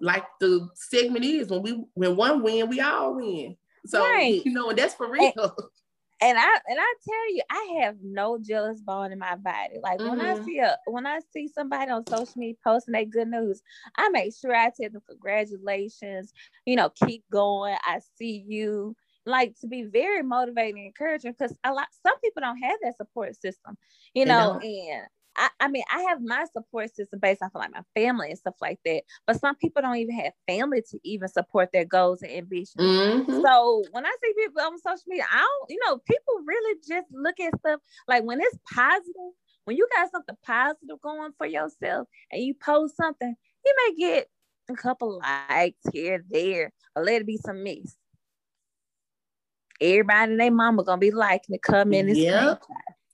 like 0.00 0.24
the 0.40 0.68
segment 0.74 1.24
is 1.24 1.48
when 1.48 1.62
we 1.62 1.84
when 1.94 2.16
one 2.16 2.42
win, 2.42 2.68
we 2.68 2.80
all 2.80 3.16
win. 3.16 3.56
So 3.86 4.00
right. 4.00 4.44
you 4.44 4.52
know, 4.52 4.70
and 4.70 4.78
that's 4.78 4.94
for 4.94 5.10
real. 5.10 5.32
And, 5.36 5.46
and 6.20 6.38
I 6.38 6.58
and 6.66 6.78
I 6.78 6.94
tell 7.08 7.34
you, 7.34 7.42
I 7.50 7.80
have 7.82 7.96
no 8.02 8.38
jealous 8.38 8.80
bone 8.80 9.12
in 9.12 9.18
my 9.18 9.36
body. 9.36 9.78
Like 9.82 9.98
mm-hmm. 9.98 10.10
when 10.10 10.20
I 10.20 10.34
mm-hmm. 10.34 10.44
see 10.44 10.58
a 10.58 10.76
when 10.86 11.06
I 11.06 11.20
see 11.32 11.48
somebody 11.48 11.90
on 11.90 12.06
social 12.06 12.32
media 12.36 12.56
posting 12.64 12.92
that 12.92 13.10
good 13.10 13.28
news, 13.28 13.62
I 13.96 14.08
make 14.10 14.34
sure 14.34 14.54
I 14.54 14.70
tell 14.78 14.90
them 14.90 15.02
congratulations. 15.08 16.32
You 16.64 16.76
know, 16.76 16.90
keep 16.90 17.24
going. 17.30 17.76
I 17.84 18.00
see 18.18 18.44
you 18.46 18.96
like 19.26 19.58
to 19.60 19.66
be 19.66 19.82
very 19.82 20.22
motivating 20.22 20.78
and 20.78 20.86
encouraging 20.86 21.32
because 21.32 21.56
a 21.64 21.72
lot 21.72 21.88
some 22.04 22.18
people 22.20 22.40
don't 22.40 22.62
have 22.62 22.78
that 22.82 22.96
support 22.96 23.34
system, 23.34 23.76
you 24.14 24.24
know, 24.24 24.60
and 24.62 25.06
I, 25.36 25.48
I 25.60 25.68
mean 25.68 25.84
I 25.92 26.02
have 26.02 26.20
my 26.22 26.44
support 26.52 26.94
system 26.94 27.20
based 27.20 27.42
off 27.42 27.52
of 27.54 27.60
like 27.60 27.72
my 27.72 27.82
family 27.94 28.30
and 28.30 28.38
stuff 28.38 28.54
like 28.60 28.78
that. 28.84 29.02
But 29.26 29.40
some 29.40 29.56
people 29.56 29.82
don't 29.82 29.96
even 29.96 30.18
have 30.18 30.32
family 30.46 30.82
to 30.90 30.98
even 31.04 31.28
support 31.28 31.70
their 31.72 31.84
goals 31.84 32.22
and 32.22 32.32
ambitions. 32.32 32.74
Mm-hmm. 32.78 33.40
So 33.42 33.84
when 33.92 34.06
I 34.06 34.14
see 34.22 34.32
people 34.36 34.62
on 34.62 34.78
social 34.78 35.02
media, 35.06 35.26
I 35.32 35.38
don't, 35.38 35.70
you 35.70 35.78
know, 35.86 35.98
people 35.98 36.34
really 36.46 36.78
just 36.88 37.06
look 37.12 37.38
at 37.40 37.58
stuff 37.58 37.80
like 38.08 38.24
when 38.24 38.40
it's 38.40 38.58
positive, 38.72 39.32
when 39.64 39.76
you 39.76 39.86
got 39.94 40.10
something 40.10 40.36
positive 40.44 41.00
going 41.02 41.32
for 41.38 41.46
yourself 41.46 42.08
and 42.30 42.42
you 42.42 42.54
post 42.54 42.96
something, 42.96 43.34
you 43.64 43.74
may 43.86 43.96
get 43.96 44.28
a 44.70 44.74
couple 44.74 45.20
likes 45.20 45.78
here, 45.92 46.24
there, 46.30 46.72
or 46.94 47.04
let 47.04 47.22
it 47.22 47.26
be 47.26 47.36
some 47.36 47.62
mix 47.62 47.96
everybody 49.80 50.32
and 50.32 50.40
their 50.40 50.50
mama 50.50 50.84
gonna 50.84 50.98
be 50.98 51.10
liking 51.10 51.52
the 51.52 51.58
comment 51.58 52.08
and 52.08 52.16
yep. 52.16 52.62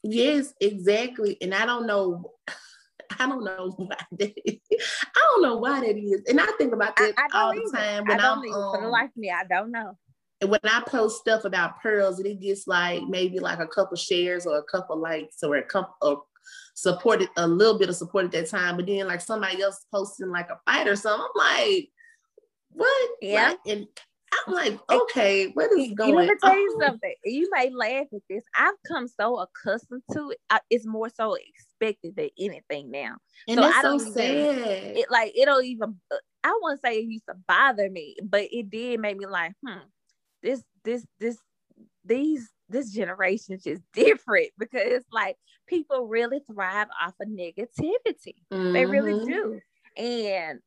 Yes, 0.02 0.52
exactly. 0.60 1.38
And 1.40 1.54
I 1.54 1.66
don't 1.66 1.86
know. 1.86 2.32
I 3.18 3.26
don't 3.26 3.44
know 3.44 3.72
why 3.76 3.96
that 4.12 4.32
is. 4.44 4.58
I 4.72 5.20
don't 5.20 5.42
know 5.42 5.58
why 5.58 5.80
that 5.80 5.96
is. 5.96 6.22
And 6.28 6.40
I 6.40 6.46
think 6.58 6.72
about 6.72 6.96
that 6.96 7.12
I, 7.16 7.28
I 7.32 7.42
all 7.42 7.52
the 7.52 7.70
time 7.74 8.04
when 8.06 8.20
I'm 8.20 8.38
um, 8.38 8.42
for 8.42 8.78
the 8.80 8.86
um, 8.86 8.90
life 8.90 9.10
of 9.10 9.16
me, 9.16 9.30
I 9.30 9.44
don't 9.44 9.70
know. 9.70 9.98
And 10.40 10.50
when 10.50 10.60
I 10.64 10.82
post 10.86 11.20
stuff 11.20 11.44
about 11.44 11.80
pearls, 11.80 12.18
and 12.18 12.26
it 12.26 12.40
gets 12.40 12.66
like 12.66 13.02
maybe 13.04 13.38
like 13.38 13.60
a 13.60 13.66
couple 13.66 13.96
shares 13.96 14.46
or 14.46 14.56
a 14.58 14.62
couple 14.64 14.96
likes 14.96 15.42
or 15.42 15.56
a 15.56 15.62
couple 15.62 15.94
of 16.00 16.18
supported 16.74 17.28
a 17.36 17.46
little 17.46 17.78
bit 17.78 17.88
of 17.88 17.96
support 17.96 18.24
at 18.24 18.32
that 18.32 18.50
time, 18.50 18.76
but 18.76 18.86
then 18.86 19.06
like 19.06 19.20
somebody 19.20 19.62
else 19.62 19.84
posting 19.92 20.30
like 20.30 20.48
a 20.50 20.58
fight 20.66 20.88
or 20.88 20.96
something, 20.96 21.26
I'm 21.36 21.64
like, 21.68 21.88
what? 22.70 23.10
Yeah. 23.20 23.48
Like, 23.50 23.58
and 23.66 23.86
I'm 24.32 24.54
like, 24.54 24.78
okay, 24.90 25.48
what 25.48 25.70
is 25.72 25.92
going 25.92 26.16
on? 26.16 26.26
Let 26.26 26.28
me 26.28 26.34
tell 26.42 26.56
you 26.56 26.78
something. 26.80 27.14
You 27.24 27.48
may 27.52 27.70
laugh 27.70 28.06
at 28.12 28.22
this. 28.28 28.42
I've 28.56 28.74
come 28.86 29.06
so 29.06 29.38
accustomed 29.38 30.02
to 30.12 30.30
it. 30.30 30.38
I, 30.50 30.60
it's 30.70 30.86
more 30.86 31.08
so 31.08 31.34
expected 31.36 32.16
than 32.16 32.30
anything 32.38 32.90
now. 32.90 33.16
And 33.46 33.58
so 33.58 33.64
I 33.64 33.82
don't 33.82 34.00
so 34.00 34.12
sad. 34.12 34.30
Even, 34.30 34.96
it 34.96 35.10
like 35.10 35.32
it 35.34 35.44
don't 35.44 35.64
even. 35.64 36.00
I 36.44 36.58
wouldn't 36.60 36.82
say 36.82 36.98
it 36.98 37.04
used 37.04 37.26
to 37.28 37.34
bother 37.46 37.88
me, 37.88 38.16
but 38.22 38.48
it 38.50 38.70
did 38.70 39.00
make 39.00 39.16
me 39.16 39.26
like, 39.26 39.52
hmm, 39.64 39.78
this, 40.42 40.62
this, 40.84 41.06
this, 41.20 41.38
these, 42.04 42.50
this 42.68 42.90
generation 42.90 43.54
is 43.54 43.62
just 43.62 43.82
different 43.92 44.48
because 44.58 44.82
it's 44.84 45.06
like 45.12 45.36
people 45.68 46.06
really 46.08 46.40
thrive 46.50 46.88
off 47.00 47.14
of 47.20 47.28
negativity. 47.28 48.34
Mm-hmm. 48.52 48.72
They 48.72 48.86
really 48.86 49.12
mm-hmm. 49.12 49.26
do. 49.26 49.60
And 49.96 50.60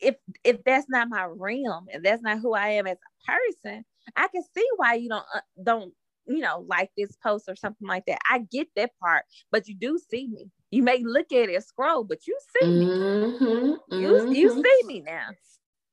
if 0.00 0.16
if 0.44 0.62
that's 0.64 0.88
not 0.88 1.08
my 1.08 1.24
realm 1.24 1.86
and 1.92 2.04
that's 2.04 2.22
not 2.22 2.40
who 2.40 2.54
I 2.54 2.70
am 2.70 2.86
as 2.86 2.96
a 2.98 3.32
person, 3.32 3.84
I 4.16 4.28
can 4.28 4.42
see 4.56 4.66
why 4.76 4.94
you 4.94 5.08
don't 5.08 5.24
uh, 5.34 5.40
don't 5.62 5.92
you 6.26 6.38
know, 6.38 6.64
like 6.68 6.90
this 6.96 7.16
post 7.22 7.44
or 7.48 7.56
something 7.56 7.86
like 7.86 8.04
that. 8.06 8.18
I 8.30 8.38
get 8.50 8.68
that 8.76 8.92
part, 9.00 9.24
but 9.50 9.68
you 9.68 9.74
do 9.74 9.98
see 10.10 10.28
me. 10.28 10.50
You 10.70 10.82
may 10.82 11.02
look 11.04 11.32
at 11.32 11.48
it 11.48 11.62
scroll, 11.64 12.04
but 12.04 12.26
you 12.26 12.38
see 12.60 12.66
me. 12.66 12.86
Mm-hmm, 12.86 13.94
you 13.94 14.08
mm-hmm. 14.08 14.32
you 14.32 14.50
see 14.50 14.86
me 14.86 15.00
now. 15.00 15.28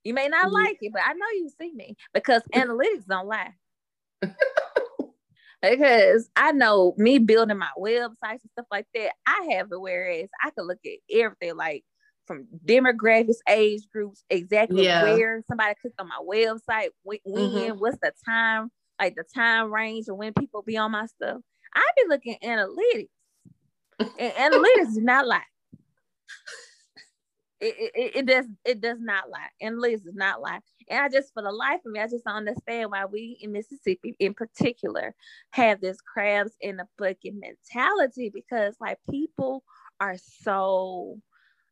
You 0.04 0.14
may 0.14 0.28
not 0.28 0.52
like 0.52 0.78
it, 0.82 0.92
but 0.94 1.04
I 1.06 1.14
know 1.14 1.26
you 1.34 1.50
see 1.60 1.72
me 1.74 1.96
because 2.14 2.42
analytics 2.56 3.06
don't 3.08 3.28
lie. 3.28 3.54
because 5.62 6.30
I 6.36 6.54
know 6.54 6.96
me 6.98 7.20
building 7.20 7.58
my 7.58 7.70
websites 7.78 8.16
and 8.24 8.52
stuff 8.54 8.66
like 8.72 8.88
that, 8.96 9.12
I 9.28 9.50
have 9.52 9.68
it. 9.72 9.80
Whereas 9.80 10.30
I 10.44 10.50
could 10.52 10.66
look 10.66 10.80
at 10.86 11.16
everything 11.16 11.56
like 11.56 11.84
from 12.32 12.48
demographics, 12.66 13.38
age 13.50 13.82
groups, 13.92 14.24
exactly 14.30 14.86
yeah. 14.86 15.04
where 15.04 15.44
somebody 15.50 15.76
clicked 15.82 16.00
on 16.00 16.08
my 16.08 16.22
website, 16.26 16.90
when, 17.04 17.20
mm-hmm. 17.28 17.78
what's 17.78 17.98
the 18.02 18.12
time, 18.26 18.72
like 19.00 19.16
the 19.16 19.26
time 19.36 19.74
range 19.74 20.08
of 20.08 20.16
when 20.16 20.34
people 20.34 20.62
be 20.62 20.78
on 20.78 20.92
my 20.92 21.06
stuff. 21.08 21.42
I 21.76 21.86
be 21.98 22.04
looking 22.08 22.38
analytics, 22.44 23.10
and 24.00 24.34
analytics 24.34 24.94
do 24.94 25.02
not 25.02 25.28
lie. 25.28 25.42
It, 27.60 27.92
it, 27.94 28.16
it, 28.16 28.26
does 28.26 28.46
it 28.66 28.82
does 28.82 28.98
not 29.00 29.30
lie. 29.30 29.50
Analytics 29.62 30.04
does 30.04 30.16
not 30.16 30.42
lie. 30.42 30.60
And 30.90 31.00
I 31.00 31.10
just 31.10 31.32
for 31.34 31.44
the 31.44 31.52
life 31.52 31.80
of 31.86 31.92
me, 31.92 32.00
I 32.00 32.08
just 32.08 32.26
don't 32.26 32.36
understand 32.36 32.92
why 32.92 33.06
we 33.06 33.38
in 33.40 33.52
Mississippi 33.52 34.16
in 34.20 34.34
particular 34.34 35.14
have 35.52 35.80
this 35.80 35.98
crabs 36.02 36.54
in 36.60 36.78
the 36.78 36.88
bucket 36.98 37.34
mentality 37.36 38.32
because 38.34 38.76
like 38.80 38.98
people 39.10 39.64
are 40.00 40.18
so 40.18 41.20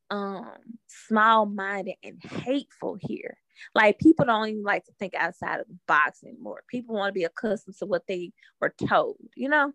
um 0.09 0.51
small-minded 0.87 1.95
and 2.03 2.23
hateful 2.23 2.97
here. 2.99 3.37
Like 3.75 3.99
people 3.99 4.25
don't 4.25 4.47
even 4.49 4.63
like 4.63 4.85
to 4.85 4.91
think 4.99 5.13
outside 5.15 5.59
of 5.59 5.67
the 5.67 5.77
box 5.87 6.23
anymore. 6.23 6.63
People 6.67 6.95
want 6.95 7.09
to 7.09 7.19
be 7.19 7.25
accustomed 7.25 7.77
to 7.77 7.85
what 7.85 8.07
they 8.07 8.31
were 8.61 8.73
told, 8.87 9.17
you 9.35 9.49
know? 9.49 9.73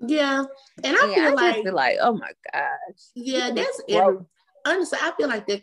Yeah. 0.00 0.44
And 0.82 0.96
I 0.96 1.14
feel 1.14 1.24
I 1.24 1.30
like 1.30 1.62
feel 1.62 1.74
like, 1.74 1.98
oh 2.00 2.14
my 2.14 2.30
gosh. 2.52 3.02
Yeah, 3.14 3.50
that's 3.54 3.80
every, 3.88 4.18
honestly, 4.66 4.98
I 5.00 5.12
feel 5.16 5.28
like 5.28 5.46
that 5.46 5.62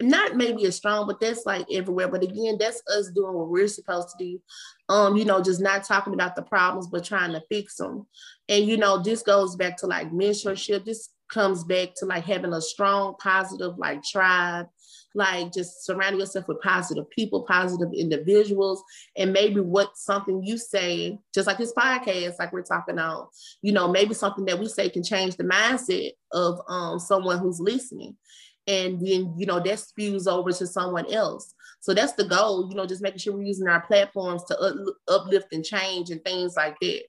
not 0.00 0.36
maybe 0.36 0.64
as 0.66 0.76
strong, 0.76 1.06
but 1.06 1.20
that's 1.20 1.46
like 1.46 1.66
everywhere. 1.72 2.08
But 2.08 2.22
again, 2.22 2.56
that's 2.58 2.82
us 2.88 3.10
doing 3.10 3.34
what 3.34 3.48
we're 3.48 3.68
supposed 3.68 4.08
to 4.10 4.24
do. 4.24 4.42
Um, 4.88 5.16
you 5.16 5.24
know, 5.24 5.42
just 5.42 5.60
not 5.60 5.84
talking 5.84 6.14
about 6.14 6.34
the 6.36 6.42
problems, 6.42 6.88
but 6.88 7.04
trying 7.04 7.32
to 7.32 7.42
fix 7.48 7.76
them. 7.76 8.06
And 8.48 8.66
you 8.66 8.76
know, 8.76 9.02
this 9.02 9.22
goes 9.22 9.56
back 9.56 9.76
to 9.78 9.86
like 9.86 10.10
mentorship. 10.10 10.84
This 10.84 11.10
comes 11.32 11.64
back 11.64 11.90
to 11.96 12.06
like 12.06 12.24
having 12.24 12.52
a 12.52 12.60
strong, 12.60 13.14
positive 13.18 13.76
like 13.78 14.02
tribe, 14.04 14.66
like 15.14 15.52
just 15.52 15.84
surrounding 15.84 16.20
yourself 16.20 16.46
with 16.46 16.60
positive 16.60 17.08
people, 17.10 17.42
positive 17.42 17.92
individuals, 17.96 18.82
and 19.16 19.32
maybe 19.32 19.60
what 19.60 19.96
something 19.96 20.42
you 20.42 20.58
say, 20.58 21.18
just 21.34 21.46
like 21.46 21.58
this 21.58 21.72
podcast, 21.72 22.38
like 22.38 22.52
we're 22.52 22.62
talking 22.62 22.98
on, 22.98 23.26
you 23.62 23.72
know, 23.72 23.88
maybe 23.88 24.14
something 24.14 24.44
that 24.44 24.58
we 24.58 24.68
say 24.68 24.88
can 24.88 25.02
change 25.02 25.36
the 25.36 25.44
mindset 25.44 26.10
of 26.32 26.60
um 26.68 26.98
someone 26.98 27.38
who's 27.38 27.60
listening. 27.60 28.16
And 28.68 29.00
then 29.00 29.34
you 29.36 29.46
know 29.46 29.58
that 29.58 29.80
spews 29.80 30.28
over 30.28 30.52
to 30.52 30.66
someone 30.68 31.12
else. 31.12 31.52
So 31.80 31.92
that's 31.94 32.12
the 32.12 32.24
goal 32.24 32.68
you 32.70 32.76
know 32.76 32.86
just 32.86 33.02
making 33.02 33.18
sure 33.18 33.32
we're 33.32 33.42
using 33.42 33.66
our 33.66 33.80
platforms 33.80 34.44
to 34.44 34.92
uplift 35.08 35.52
and 35.52 35.64
change 35.64 36.10
and 36.10 36.22
things 36.24 36.54
like 36.56 36.76
that 36.80 37.02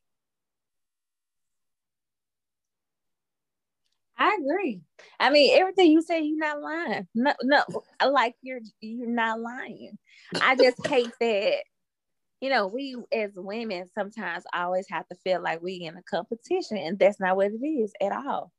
I 4.18 4.38
agree. 4.40 4.82
I 5.20 5.30
mean, 5.30 5.58
everything 5.60 5.92
you 5.92 6.02
say, 6.02 6.22
you're 6.22 6.38
not 6.38 6.62
lying. 6.62 7.08
No, 7.16 7.34
no, 7.42 7.64
like 8.08 8.36
you're 8.42 8.60
you're 8.80 9.08
not 9.08 9.40
lying. 9.40 9.98
I 10.40 10.56
just 10.56 10.86
hate 10.88 11.12
that. 11.20 11.64
You 12.42 12.50
know, 12.50 12.68
we 12.68 12.98
as 13.14 13.32
women 13.36 13.90
sometimes 13.96 14.44
always 14.54 14.86
have 14.90 15.08
to 15.08 15.16
feel 15.24 15.42
like 15.42 15.62
we 15.62 15.76
in 15.76 15.96
a 15.96 16.04
competition, 16.04 16.78
and 16.78 17.00
that's 17.00 17.20
not 17.20 17.38
what 17.38 17.52
it 17.52 17.66
is 17.66 17.94
at 18.02 18.12
all. 18.12 18.52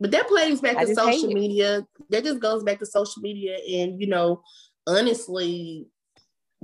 But 0.00 0.10
that 0.10 0.26
plays 0.26 0.60
back 0.60 0.78
I 0.78 0.84
to 0.84 0.94
social 0.94 1.32
media. 1.32 1.86
That 2.08 2.24
just 2.24 2.40
goes 2.40 2.64
back 2.64 2.80
to 2.80 2.86
social 2.86 3.22
media, 3.22 3.56
and 3.56 4.00
you 4.00 4.08
know, 4.08 4.42
honestly, 4.86 5.86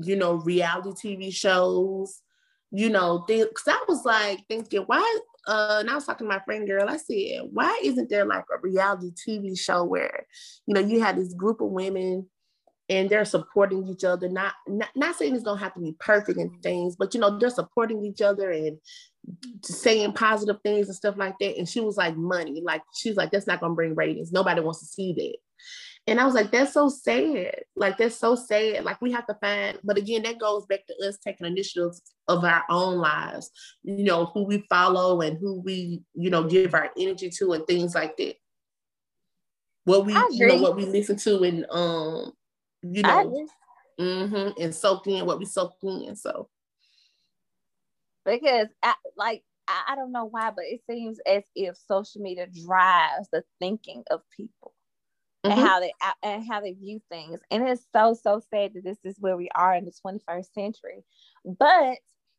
you 0.02 0.16
know, 0.16 0.34
reality 0.34 0.90
TV 1.16 1.32
shows. 1.32 2.20
You 2.72 2.90
know, 2.90 3.24
because 3.26 3.62
I 3.68 3.84
was 3.86 4.04
like 4.04 4.40
thinking, 4.48 4.82
why? 4.82 5.18
Uh, 5.46 5.78
and 5.80 5.90
I 5.90 5.94
was 5.94 6.06
talking 6.06 6.26
to 6.26 6.32
my 6.32 6.42
friend 6.44 6.66
girl. 6.66 6.88
I 6.88 6.96
said, 6.96 7.48
why 7.52 7.80
isn't 7.82 8.10
there 8.10 8.24
like 8.24 8.44
a 8.52 8.60
reality 8.60 9.12
TV 9.12 9.58
show 9.58 9.84
where, 9.84 10.26
you 10.66 10.74
know, 10.74 10.80
you 10.80 11.00
have 11.00 11.16
this 11.16 11.32
group 11.34 11.60
of 11.60 11.68
women 11.68 12.26
and 12.88 13.10
they're 13.10 13.24
supporting 13.24 13.86
each 13.86 14.04
other. 14.04 14.28
Not, 14.28 14.54
not 14.66 14.90
not 14.94 15.16
saying 15.16 15.34
it's 15.34 15.44
gonna 15.44 15.60
have 15.60 15.74
to 15.74 15.80
be 15.80 15.96
perfect 15.98 16.38
and 16.38 16.62
things, 16.62 16.96
but 16.96 17.14
you 17.14 17.20
know, 17.20 17.38
they're 17.38 17.50
supporting 17.50 18.04
each 18.04 18.22
other 18.22 18.50
and 18.50 18.78
saying 19.64 20.12
positive 20.12 20.58
things 20.62 20.86
and 20.86 20.96
stuff 20.96 21.16
like 21.16 21.34
that. 21.40 21.56
And 21.56 21.68
she 21.68 21.80
was 21.80 21.96
like, 21.96 22.16
money. 22.16 22.62
Like 22.64 22.82
she's 22.94 23.16
like, 23.16 23.30
that's 23.30 23.46
not 23.46 23.60
gonna 23.60 23.74
bring 23.74 23.94
ratings. 23.94 24.32
Nobody 24.32 24.60
wants 24.60 24.80
to 24.80 24.86
see 24.86 25.12
that. 25.14 25.36
And 26.08 26.20
I 26.20 26.24
was 26.24 26.34
like, 26.34 26.52
that's 26.52 26.72
so 26.72 26.88
sad. 26.88 27.62
Like 27.74 27.98
that's 27.98 28.16
so 28.16 28.36
sad. 28.36 28.84
Like 28.84 29.00
we 29.02 29.10
have 29.10 29.26
to 29.26 29.34
find, 29.40 29.78
but 29.82 29.98
again, 29.98 30.22
that 30.22 30.38
goes 30.38 30.64
back 30.66 30.86
to 30.86 31.08
us 31.08 31.18
taking 31.18 31.46
initiatives 31.46 32.00
of 32.28 32.44
our 32.44 32.62
own 32.70 32.98
lives, 32.98 33.50
you 33.82 34.04
know, 34.04 34.26
who 34.26 34.44
we 34.44 34.64
follow 34.68 35.20
and 35.20 35.36
who 35.38 35.60
we, 35.60 36.02
you 36.14 36.30
know, 36.30 36.44
give 36.44 36.74
our 36.74 36.90
energy 36.96 37.30
to 37.38 37.52
and 37.54 37.66
things 37.66 37.94
like 37.94 38.16
that. 38.18 38.36
What 39.84 40.06
we, 40.06 40.12
you 40.30 40.46
know, 40.46 40.62
what 40.62 40.76
we 40.76 40.84
listen 40.84 41.16
to 41.16 41.42
and 41.42 41.66
um, 41.70 42.32
you 42.82 43.02
know, 43.02 43.46
mm-hmm, 43.98 44.62
and 44.62 44.74
soak 44.74 45.06
in 45.08 45.26
what 45.26 45.38
we 45.40 45.44
soak 45.44 45.74
in. 45.82 46.14
So 46.14 46.48
because 48.24 48.68
I, 48.82 48.94
like 49.16 49.42
I, 49.66 49.92
I 49.92 49.96
don't 49.96 50.12
know 50.12 50.26
why, 50.26 50.50
but 50.50 50.64
it 50.66 50.82
seems 50.88 51.18
as 51.26 51.42
if 51.56 51.76
social 51.76 52.20
media 52.20 52.46
drives 52.46 53.28
the 53.32 53.42
thinking 53.60 54.04
of 54.10 54.20
people 54.36 54.72
mm-hmm. 55.50 55.58
and 55.58 55.68
how 55.68 55.80
they 55.80 55.92
and 56.22 56.46
how 56.46 56.60
they 56.60 56.72
view 56.72 57.00
things. 57.10 57.40
And 57.50 57.66
it's 57.68 57.86
so 57.94 58.14
so 58.14 58.40
sad 58.50 58.72
that 58.74 58.84
this 58.84 58.98
is 59.04 59.16
where 59.18 59.36
we 59.36 59.48
are 59.54 59.74
in 59.74 59.84
the 59.84 59.92
21st 60.04 60.52
century. 60.52 61.04
But 61.44 61.98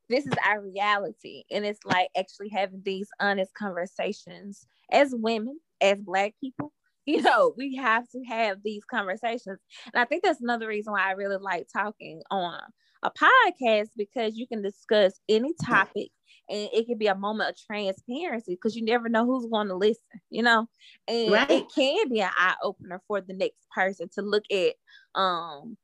this 0.09 0.25
is 0.25 0.33
our 0.45 0.61
reality, 0.61 1.43
and 1.51 1.65
it's 1.65 1.83
like 1.85 2.09
actually 2.17 2.49
having 2.49 2.81
these 2.83 3.09
honest 3.19 3.53
conversations 3.53 4.65
as 4.91 5.13
women, 5.15 5.59
as 5.81 6.01
Black 6.01 6.33
people. 6.41 6.73
You 7.09 7.21
know, 7.21 7.53
we 7.55 7.77
have 7.77 8.03
to 8.09 8.21
have 8.27 8.57
these 8.65 8.83
conversations, 8.83 9.59
and 9.85 9.95
I 9.95 10.03
think 10.03 10.23
that's 10.23 10.41
another 10.41 10.67
reason 10.67 10.91
why 10.91 11.07
I 11.07 11.11
really 11.11 11.37
like 11.37 11.67
talking 11.71 12.21
on 12.29 12.59
a 13.01 13.09
podcast 13.09 13.91
because 13.95 14.35
you 14.35 14.45
can 14.45 14.61
discuss 14.61 15.13
any 15.29 15.53
topic 15.65 16.09
and 16.49 16.69
it 16.73 16.87
can 16.87 16.97
be 16.97 17.07
a 17.07 17.15
moment 17.15 17.49
of 17.49 17.65
transparency 17.65 18.55
because 18.55 18.75
you 18.75 18.83
never 18.83 19.09
know 19.09 19.25
who's 19.25 19.49
going 19.49 19.67
to 19.67 19.75
listen, 19.75 20.21
you 20.29 20.43
know, 20.43 20.67
and 21.07 21.31
right. 21.31 21.49
it 21.49 21.65
can 21.73 22.09
be 22.09 22.21
an 22.21 22.31
eye 22.35 22.55
opener 22.63 23.01
for 23.07 23.21
the 23.21 23.33
next 23.33 23.67
person 23.73 24.09
to 24.15 24.21
look 24.21 24.43
at 24.51 24.73
um 25.19 25.77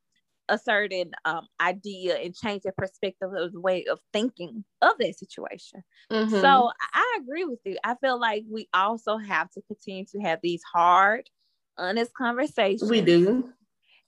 a 0.49 0.57
certain 0.57 1.11
um 1.25 1.47
idea 1.61 2.17
and 2.17 2.35
change 2.35 2.63
their 2.63 2.73
perspective 2.77 3.31
of 3.33 3.53
the 3.53 3.61
way 3.61 3.85
of 3.85 3.99
thinking 4.11 4.63
of 4.81 4.91
that 4.99 5.17
situation. 5.17 5.83
Mm-hmm. 6.11 6.41
So 6.41 6.71
I 6.93 7.19
agree 7.21 7.45
with 7.45 7.59
you. 7.65 7.77
I 7.83 7.95
feel 7.95 8.19
like 8.19 8.43
we 8.49 8.67
also 8.73 9.17
have 9.17 9.49
to 9.51 9.61
continue 9.61 10.05
to 10.11 10.19
have 10.19 10.39
these 10.43 10.61
hard, 10.63 11.29
honest 11.77 12.13
conversations. 12.13 12.89
We 12.89 13.01
do. 13.01 13.49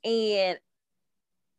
And 0.04 0.60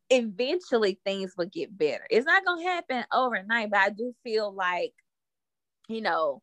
eventually 0.09 0.99
things 1.05 1.33
will 1.37 1.47
get 1.47 1.77
better. 1.77 2.05
It's 2.09 2.25
not 2.25 2.45
gonna 2.45 2.63
happen 2.63 3.05
overnight, 3.13 3.71
but 3.71 3.79
I 3.79 3.89
do 3.89 4.13
feel 4.23 4.53
like, 4.53 4.93
you 5.87 6.01
know, 6.01 6.41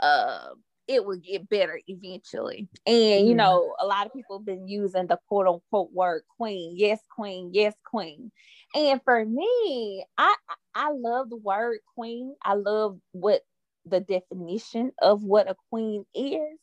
uh 0.00 0.50
it 0.88 1.04
will 1.04 1.18
get 1.18 1.48
better 1.48 1.80
eventually. 1.86 2.68
And 2.86 3.26
you 3.28 3.34
know, 3.34 3.74
a 3.80 3.86
lot 3.86 4.06
of 4.06 4.12
people 4.14 4.38
have 4.38 4.46
been 4.46 4.68
using 4.68 5.06
the 5.06 5.18
quote 5.28 5.46
unquote 5.46 5.92
word 5.92 6.22
queen. 6.38 6.74
Yes, 6.76 7.00
queen, 7.14 7.50
yes, 7.52 7.74
queen. 7.90 8.32
And 8.74 9.00
for 9.04 9.24
me, 9.24 10.04
I 10.18 10.34
I 10.74 10.90
love 10.92 11.30
the 11.30 11.36
word 11.36 11.78
queen. 11.94 12.34
I 12.44 12.54
love 12.54 12.98
what 13.12 13.42
the 13.86 14.00
definition 14.00 14.92
of 15.00 15.22
what 15.24 15.50
a 15.50 15.56
queen 15.70 16.04
is. 16.14 16.58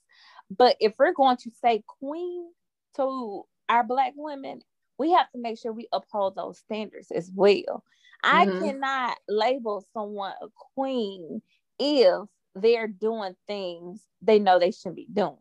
But 0.50 0.78
if 0.80 0.94
we're 1.00 1.14
going 1.14 1.38
to 1.38 1.52
say 1.62 1.84
queen 2.00 2.48
to 2.96 3.44
our 3.70 3.84
black 3.84 4.14
women, 4.16 4.62
we 4.98 5.12
have 5.12 5.32
to 5.32 5.40
make 5.40 5.60
sure 5.60 5.74
we 5.74 5.88
uphold 5.92 6.36
those 6.36 6.60
standards 6.60 7.12
as 7.12 7.32
well. 7.34 7.84
I 8.24 8.46
mm-hmm. 8.46 8.66
cannot 8.66 9.18
label 9.28 9.86
someone 9.94 10.34
a 10.42 10.48
queen 10.74 11.42
if 11.80 12.28
they're 12.56 12.88
doing 12.88 13.36
things 13.48 14.02
they 14.22 14.40
know 14.40 14.60
they 14.60 14.72
shouldn't 14.72 14.96
be 14.96 15.08
doing. 15.12 15.38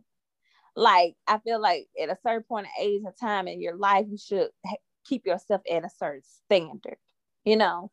Like, 0.77 1.15
I 1.27 1.39
feel 1.39 1.61
like 1.61 1.87
at 2.01 2.09
a 2.09 2.19
certain 2.23 2.43
point 2.43 2.67
of 2.67 2.73
age 2.85 3.03
and 3.05 3.15
time 3.19 3.47
in 3.47 3.61
your 3.61 3.77
life, 3.77 4.07
you 4.09 4.19
should 4.19 4.49
keep 5.07 5.25
yourself 5.25 5.63
at 5.71 5.85
a 5.85 5.91
certain 5.91 6.23
standard, 6.47 6.97
you 7.45 7.57
know? 7.57 7.91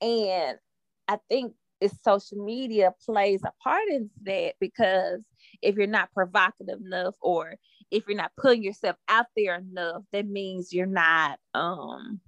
And 0.00 0.58
I 1.06 1.18
think 1.28 1.54
it's 1.82 2.02
social 2.04 2.44
media 2.44 2.94
plays 3.04 3.42
a 3.44 3.52
part 3.62 3.88
in 3.88 4.10
that 4.22 4.54
because 4.60 5.20
if 5.60 5.76
you're 5.76 5.86
not 5.86 6.12
provocative 6.12 6.80
enough 6.84 7.14
or 7.20 7.56
if 7.90 8.04
you're 8.06 8.16
not 8.16 8.32
putting 8.36 8.62
yourself 8.62 8.96
out 9.08 9.26
there 9.36 9.56
enough, 9.56 10.02
that 10.12 10.26
means 10.26 10.72
you're 10.72 10.86
not 10.86 11.38
um 11.54 12.20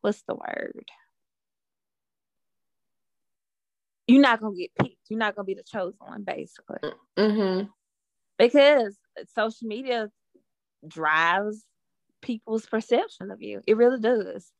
what's 0.00 0.22
the 0.22 0.34
word? 0.34 0.84
you're 4.06 4.22
not 4.22 4.40
gonna 4.40 4.56
get 4.56 4.74
picked. 4.74 4.96
You're 5.08 5.18
not 5.18 5.34
gonna 5.34 5.46
be 5.46 5.54
the 5.54 5.62
chosen 5.64 5.98
one, 6.00 6.22
basically. 6.22 6.78
Mm-hmm. 7.18 7.66
Because 8.38 8.96
social 9.34 9.66
media 9.66 10.10
drives 10.86 11.64
people's 12.22 12.66
perception 12.66 13.30
of 13.30 13.42
you. 13.42 13.62
It 13.66 13.76
really 13.76 14.00
does. 14.00 14.52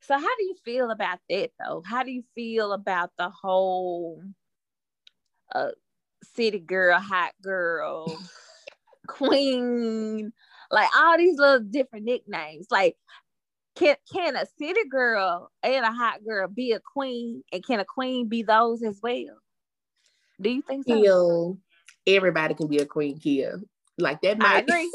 So 0.00 0.14
how 0.14 0.36
do 0.36 0.44
you 0.44 0.54
feel 0.64 0.90
about 0.90 1.18
that 1.28 1.50
though? 1.58 1.82
How 1.84 2.02
do 2.02 2.10
you 2.10 2.22
feel 2.34 2.72
about 2.72 3.10
the 3.18 3.30
whole 3.30 4.22
uh 5.54 5.70
city 6.22 6.58
girl, 6.60 6.98
hot 6.98 7.32
girl, 7.42 8.18
queen, 9.06 10.32
like 10.70 10.88
all 10.96 11.16
these 11.18 11.38
little 11.38 11.60
different 11.60 12.04
nicknames. 12.04 12.68
Like 12.70 12.96
can 13.76 13.96
can 14.12 14.36
a 14.36 14.46
city 14.58 14.88
girl 14.88 15.50
and 15.62 15.84
a 15.84 15.92
hot 15.92 16.24
girl 16.24 16.48
be 16.48 16.72
a 16.72 16.80
queen? 16.80 17.42
And 17.52 17.64
can 17.64 17.80
a 17.80 17.84
queen 17.84 18.28
be 18.28 18.42
those 18.42 18.82
as 18.82 19.00
well? 19.02 19.40
Do 20.40 20.50
you 20.50 20.62
think 20.62 20.86
so? 20.86 20.94
Feel 21.00 21.58
everybody 22.06 22.54
can 22.54 22.68
be 22.68 22.78
a 22.78 22.86
queen 22.86 23.16
here. 23.18 23.60
Like 23.98 24.20
that 24.22 24.38
might 24.38 24.56
I 24.56 24.60
agree. 24.60 24.92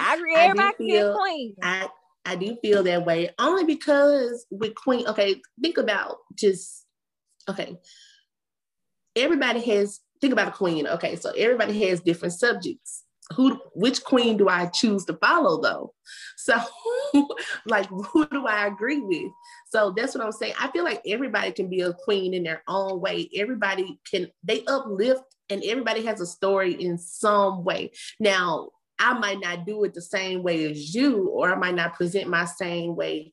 I 0.00 0.14
agree. 0.14 0.34
Everybody 0.36 0.76
can 0.76 0.86
be 0.86 0.96
a 0.96 1.04
queen. 1.10 1.56
I 1.62 1.90
I 2.28 2.36
do 2.36 2.58
feel 2.60 2.82
that 2.82 3.06
way 3.06 3.30
only 3.38 3.64
because 3.64 4.44
with 4.50 4.74
Queen, 4.74 5.06
okay, 5.08 5.40
think 5.62 5.78
about 5.78 6.18
just 6.34 6.84
okay. 7.48 7.78
Everybody 9.16 9.60
has 9.60 10.00
think 10.20 10.34
about 10.34 10.48
a 10.48 10.52
queen. 10.52 10.86
Okay, 10.86 11.16
so 11.16 11.30
everybody 11.30 11.82
has 11.84 12.00
different 12.00 12.34
subjects. 12.34 13.04
Who 13.34 13.58
which 13.74 14.04
queen 14.04 14.36
do 14.36 14.48
I 14.48 14.66
choose 14.66 15.06
to 15.06 15.14
follow 15.14 15.62
though? 15.62 15.94
So 16.36 16.58
like 17.66 17.86
who 17.86 18.26
do 18.26 18.46
I 18.46 18.66
agree 18.66 19.00
with? 19.00 19.32
So 19.70 19.94
that's 19.96 20.14
what 20.14 20.24
I'm 20.24 20.32
saying. 20.32 20.54
I 20.60 20.70
feel 20.70 20.84
like 20.84 21.00
everybody 21.06 21.52
can 21.52 21.70
be 21.70 21.80
a 21.80 21.94
queen 21.94 22.34
in 22.34 22.42
their 22.42 22.62
own 22.68 23.00
way. 23.00 23.30
Everybody 23.34 23.98
can 24.10 24.28
they 24.42 24.64
uplift 24.66 25.22
and 25.48 25.62
everybody 25.64 26.04
has 26.04 26.20
a 26.20 26.26
story 26.26 26.74
in 26.74 26.98
some 26.98 27.64
way. 27.64 27.92
Now, 28.20 28.68
I 28.98 29.14
might 29.14 29.40
not 29.40 29.66
do 29.66 29.84
it 29.84 29.94
the 29.94 30.02
same 30.02 30.42
way 30.42 30.70
as 30.70 30.94
you, 30.94 31.28
or 31.28 31.52
I 31.52 31.56
might 31.56 31.74
not 31.74 31.94
present 31.94 32.28
my 32.28 32.44
same 32.44 32.96
way, 32.96 33.32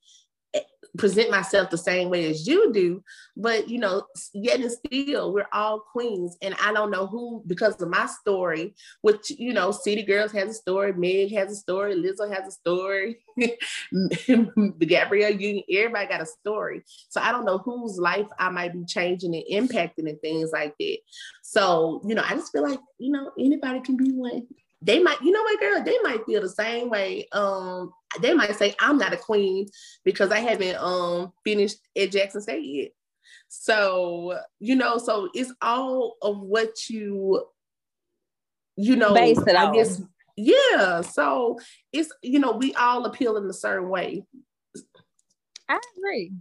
present 0.97 1.29
myself 1.29 1.69
the 1.69 1.77
same 1.77 2.09
way 2.09 2.29
as 2.29 2.47
you 2.47 2.71
do. 2.71 3.03
But 3.35 3.69
you 3.69 3.79
know, 3.79 4.03
yet 4.33 4.59
and 4.59 4.71
still, 4.71 5.33
we're 5.33 5.47
all 5.51 5.79
queens. 5.79 6.37
And 6.41 6.55
I 6.61 6.73
don't 6.73 6.91
know 6.91 7.07
who, 7.07 7.43
because 7.47 7.81
of 7.81 7.89
my 7.89 8.05
story, 8.05 8.75
which 9.01 9.31
you 9.31 9.53
know, 9.53 9.71
City 9.71 10.03
Girls 10.03 10.31
has 10.31 10.49
a 10.49 10.53
story, 10.53 10.93
Meg 10.93 11.33
has 11.33 11.51
a 11.51 11.55
story, 11.55 11.95
Lizzo 11.95 12.31
has 12.33 12.47
a 12.47 12.51
story, 12.51 13.17
Gabrielle 14.79 15.31
Union, 15.31 15.63
everybody 15.71 16.07
got 16.07 16.21
a 16.21 16.25
story. 16.25 16.83
So 17.09 17.21
I 17.21 17.31
don't 17.31 17.45
know 17.45 17.57
whose 17.57 17.97
life 17.97 18.27
I 18.39 18.49
might 18.49 18.73
be 18.73 18.85
changing 18.85 19.35
and 19.35 19.69
impacting 19.69 20.09
and 20.09 20.19
things 20.21 20.51
like 20.51 20.75
that. 20.79 20.97
So, 21.41 22.01
you 22.05 22.15
know, 22.15 22.23
I 22.23 22.35
just 22.35 22.51
feel 22.51 22.63
like, 22.63 22.79
you 22.99 23.11
know, 23.11 23.31
anybody 23.37 23.81
can 23.81 23.97
be 23.97 24.11
one 24.11 24.47
they 24.85 24.99
might, 24.99 25.19
you 25.21 25.31
know 25.31 25.41
what, 25.41 25.59
girl, 25.59 25.83
they 25.83 25.97
might 26.03 26.25
feel 26.25 26.41
the 26.41 26.49
same 26.49 26.89
way. 26.89 27.27
Um, 27.31 27.91
they 28.21 28.33
might 28.33 28.55
say, 28.55 28.75
I'm 28.79 28.97
not 28.97 29.13
a 29.13 29.17
queen 29.17 29.67
because 30.03 30.31
I 30.31 30.39
haven't 30.39 30.77
um 30.77 31.33
finished 31.43 31.77
at 31.97 32.11
Jackson 32.11 32.41
State 32.41 32.63
yet. 32.63 32.91
So, 33.47 34.39
you 34.59 34.75
know, 34.75 34.97
so 34.97 35.29
it's 35.33 35.51
all 35.61 36.17
of 36.21 36.39
what 36.39 36.89
you, 36.89 37.45
you 38.75 38.95
know, 38.95 39.13
Base 39.15 39.39
it 39.39 39.55
I 39.55 39.65
on. 39.65 39.73
guess, 39.73 40.01
yeah. 40.35 41.01
So 41.01 41.59
it's, 41.91 42.11
you 42.21 42.39
know, 42.39 42.51
we 42.51 42.73
all 42.75 43.05
appeal 43.05 43.37
in 43.37 43.45
a 43.45 43.53
certain 43.53 43.89
way. 43.89 44.23
I 45.67 45.79
agree. 45.97 46.31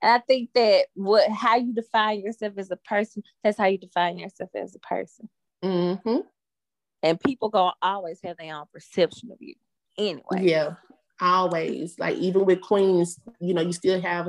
And 0.00 0.12
I 0.12 0.18
think 0.18 0.50
that 0.54 0.86
what 0.94 1.30
how 1.30 1.56
you 1.56 1.74
define 1.74 2.20
yourself 2.20 2.54
as 2.56 2.70
a 2.70 2.76
person, 2.76 3.22
that's 3.44 3.58
how 3.58 3.66
you 3.66 3.78
define 3.78 4.18
yourself 4.18 4.50
as 4.54 4.74
a 4.74 4.78
person. 4.78 5.28
hmm 5.62 6.20
And 7.02 7.20
people 7.20 7.48
gonna 7.48 7.74
always 7.82 8.20
have 8.22 8.36
their 8.36 8.54
own 8.54 8.66
perception 8.72 9.30
of 9.32 9.38
you 9.40 9.54
anyway. 9.98 10.40
Yeah, 10.40 10.74
always. 11.20 11.98
Like 11.98 12.16
even 12.16 12.44
with 12.44 12.60
queens, 12.60 13.18
you 13.40 13.54
know, 13.54 13.62
you 13.62 13.72
still 13.72 14.00
have 14.00 14.28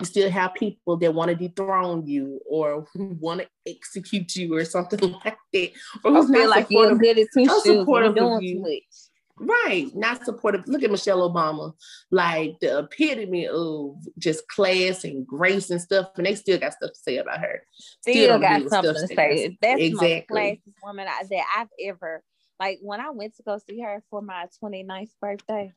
you 0.00 0.06
still 0.06 0.30
have 0.30 0.54
people 0.54 0.96
that 0.98 1.14
want 1.14 1.30
to 1.30 1.34
dethrone 1.36 2.06
you 2.06 2.40
or 2.48 2.86
want 2.94 3.40
to 3.42 3.48
execute 3.66 4.34
you 4.36 4.54
or 4.54 4.64
something 4.64 5.00
like 5.24 5.38
that. 5.52 5.70
Or 6.04 6.12
I 6.12 6.14
who's 6.14 6.30
feel 6.30 6.40
not 6.40 6.50
like 6.50 6.66
you're 6.70 6.90
supportive. 6.90 7.00
good 7.00 7.18
at 7.18 7.28
two 7.34 7.46
I'm. 7.50 7.60
You're 7.64 7.80
supportive 7.80 8.16
of 8.16 8.16
doing 8.16 8.42
you. 8.42 8.54
too 8.56 8.60
much. 8.62 9.15
Right, 9.38 9.90
not 9.94 10.24
supportive. 10.24 10.66
Look 10.66 10.82
at 10.82 10.90
Michelle 10.90 11.28
Obama, 11.30 11.74
like 12.10 12.58
the 12.60 12.78
epitome 12.78 13.46
of 13.46 13.96
just 14.18 14.48
class 14.48 15.04
and 15.04 15.26
grace 15.26 15.68
and 15.70 15.80
stuff, 15.80 16.10
and 16.16 16.24
they 16.24 16.34
still 16.34 16.58
got 16.58 16.72
stuff 16.72 16.92
to 16.92 16.98
say 16.98 17.18
about 17.18 17.40
her. 17.40 17.62
Still 18.00 18.28
don't 18.28 18.40
got 18.40 18.62
something 18.70 18.94
stuff 18.94 18.96
to 18.96 19.00
that 19.00 19.08
say. 19.08 19.56
That's 19.60 19.78
the 19.82 19.90
most 19.90 20.02
Exactly. 20.02 20.40
classiest 20.40 20.82
woman 20.82 21.06
I, 21.08 21.22
that 21.28 21.44
I've 21.56 21.68
ever 21.84 22.22
like 22.58 22.78
when 22.80 23.00
I 23.00 23.10
went 23.10 23.36
to 23.36 23.42
go 23.42 23.58
see 23.58 23.80
her 23.80 24.02
for 24.10 24.22
my 24.22 24.46
29th 24.62 25.10
birthday. 25.20 25.74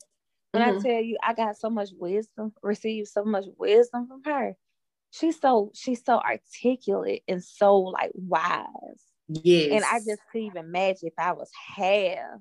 When 0.52 0.63
I 0.63 0.72
Mhm. 0.72 0.82
tell 0.82 1.02
you 1.02 1.17
I 1.22 1.34
got 1.34 1.58
so 1.58 1.69
much 1.69 1.89
wisdom, 1.98 2.54
received 2.63 3.10
so 3.10 3.26
much 3.26 3.45
wisdom 3.58 4.08
from 4.08 4.24
her. 4.24 4.56
She's 5.12 5.39
so 5.39 5.72
she's 5.74 6.04
so 6.06 6.19
articulate 6.19 7.24
and 7.28 7.43
so 7.43 7.78
like 7.78 8.12
wise. 8.13 8.67
Yes, 9.28 9.72
And 9.74 9.84
I 9.84 10.00
just 10.00 10.22
couldn't 10.32 10.48
even 10.48 10.65
imagine 10.65 11.10
if 11.10 11.13
I 11.17 11.34
was 11.34 11.52
half 11.76 12.39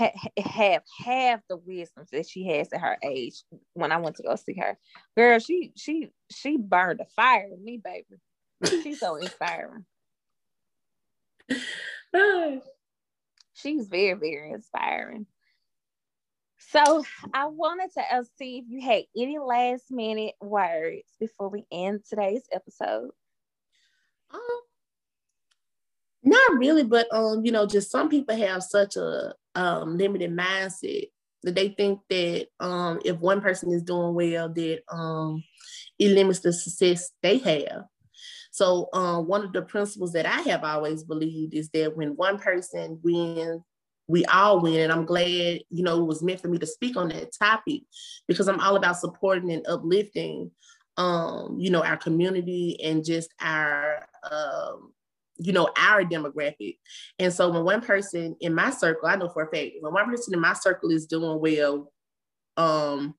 ha- 0.00 0.12
ha- 0.16 0.42
have 0.42 0.82
half 1.04 1.40
the 1.48 1.56
wisdom 1.56 2.04
that 2.12 2.28
she 2.28 2.46
has 2.46 2.72
at 2.72 2.80
her 2.80 2.98
age 3.02 3.42
when 3.74 3.92
I 3.92 3.98
went 3.98 4.16
to 4.16 4.22
go 4.22 4.36
see 4.36 4.54
her. 4.54 4.78
Girl, 5.16 5.38
she 5.38 5.72
she 5.76 6.10
she 6.30 6.56
burned 6.56 7.00
a 7.00 7.06
fire 7.16 7.48
in 7.52 7.64
me, 7.64 7.80
baby. 7.82 8.20
She's 8.82 9.00
so 9.00 9.16
inspiring. 9.16 9.84
She's 13.54 13.88
very, 13.88 14.14
very 14.14 14.52
inspiring. 14.52 15.26
So 16.58 17.04
I 17.34 17.46
wanted 17.46 17.90
to 17.94 18.00
uh, 18.00 18.22
see 18.38 18.58
if 18.58 18.64
you 18.68 18.80
had 18.80 19.04
any 19.16 19.38
last 19.38 19.90
minute 19.90 20.34
words 20.40 21.08
before 21.18 21.48
we 21.48 21.64
end 21.70 22.04
today's 22.08 22.44
episode. 22.52 23.10
Um, 24.32 24.60
not 26.22 26.58
really, 26.58 26.84
but 26.84 27.06
um, 27.12 27.44
you 27.44 27.52
know, 27.52 27.66
just 27.66 27.90
some 27.90 28.08
people 28.08 28.36
have 28.36 28.62
such 28.62 28.96
a 28.96 29.34
um 29.54 29.96
limited 29.96 30.30
mindset 30.30 31.08
that 31.42 31.54
they 31.54 31.70
think 31.70 32.00
that 32.08 32.46
um 32.60 33.00
if 33.04 33.18
one 33.18 33.40
person 33.40 33.72
is 33.72 33.82
doing 33.82 34.14
well, 34.14 34.48
that 34.48 34.80
um 34.90 35.42
it 35.98 36.10
limits 36.10 36.40
the 36.40 36.52
success 36.52 37.10
they 37.22 37.38
have. 37.38 37.84
So 38.52 38.88
um 38.92 39.26
one 39.26 39.44
of 39.44 39.52
the 39.52 39.62
principles 39.62 40.12
that 40.12 40.26
I 40.26 40.42
have 40.42 40.64
always 40.64 41.04
believed 41.04 41.54
is 41.54 41.70
that 41.70 41.96
when 41.96 42.16
one 42.16 42.38
person 42.38 43.00
wins, 43.02 43.62
we 44.06 44.24
all 44.26 44.60
win. 44.60 44.80
And 44.80 44.92
I'm 44.92 45.06
glad, 45.06 45.60
you 45.70 45.82
know, 45.84 46.00
it 46.00 46.06
was 46.06 46.22
meant 46.22 46.40
for 46.40 46.48
me 46.48 46.58
to 46.58 46.66
speak 46.66 46.96
on 46.96 47.08
that 47.08 47.32
topic 47.38 47.82
because 48.28 48.48
I'm 48.48 48.60
all 48.60 48.76
about 48.76 48.98
supporting 48.98 49.52
and 49.52 49.66
uplifting 49.66 50.50
um, 50.96 51.56
you 51.58 51.70
know, 51.70 51.82
our 51.82 51.96
community 51.96 52.78
and 52.84 53.04
just 53.04 53.32
our 53.40 54.06
um 54.30 54.92
you 55.40 55.52
know, 55.52 55.70
our 55.76 56.04
demographic. 56.04 56.76
And 57.18 57.32
so 57.32 57.48
when 57.50 57.64
one 57.64 57.80
person 57.80 58.36
in 58.40 58.54
my 58.54 58.70
circle, 58.70 59.08
I 59.08 59.16
know 59.16 59.28
for 59.30 59.42
a 59.44 59.50
fact, 59.50 59.72
when 59.80 59.92
one 59.92 60.06
person 60.06 60.34
in 60.34 60.40
my 60.40 60.52
circle 60.52 60.90
is 60.90 61.06
doing 61.06 61.40
well, 61.40 61.92
um, 62.56 63.14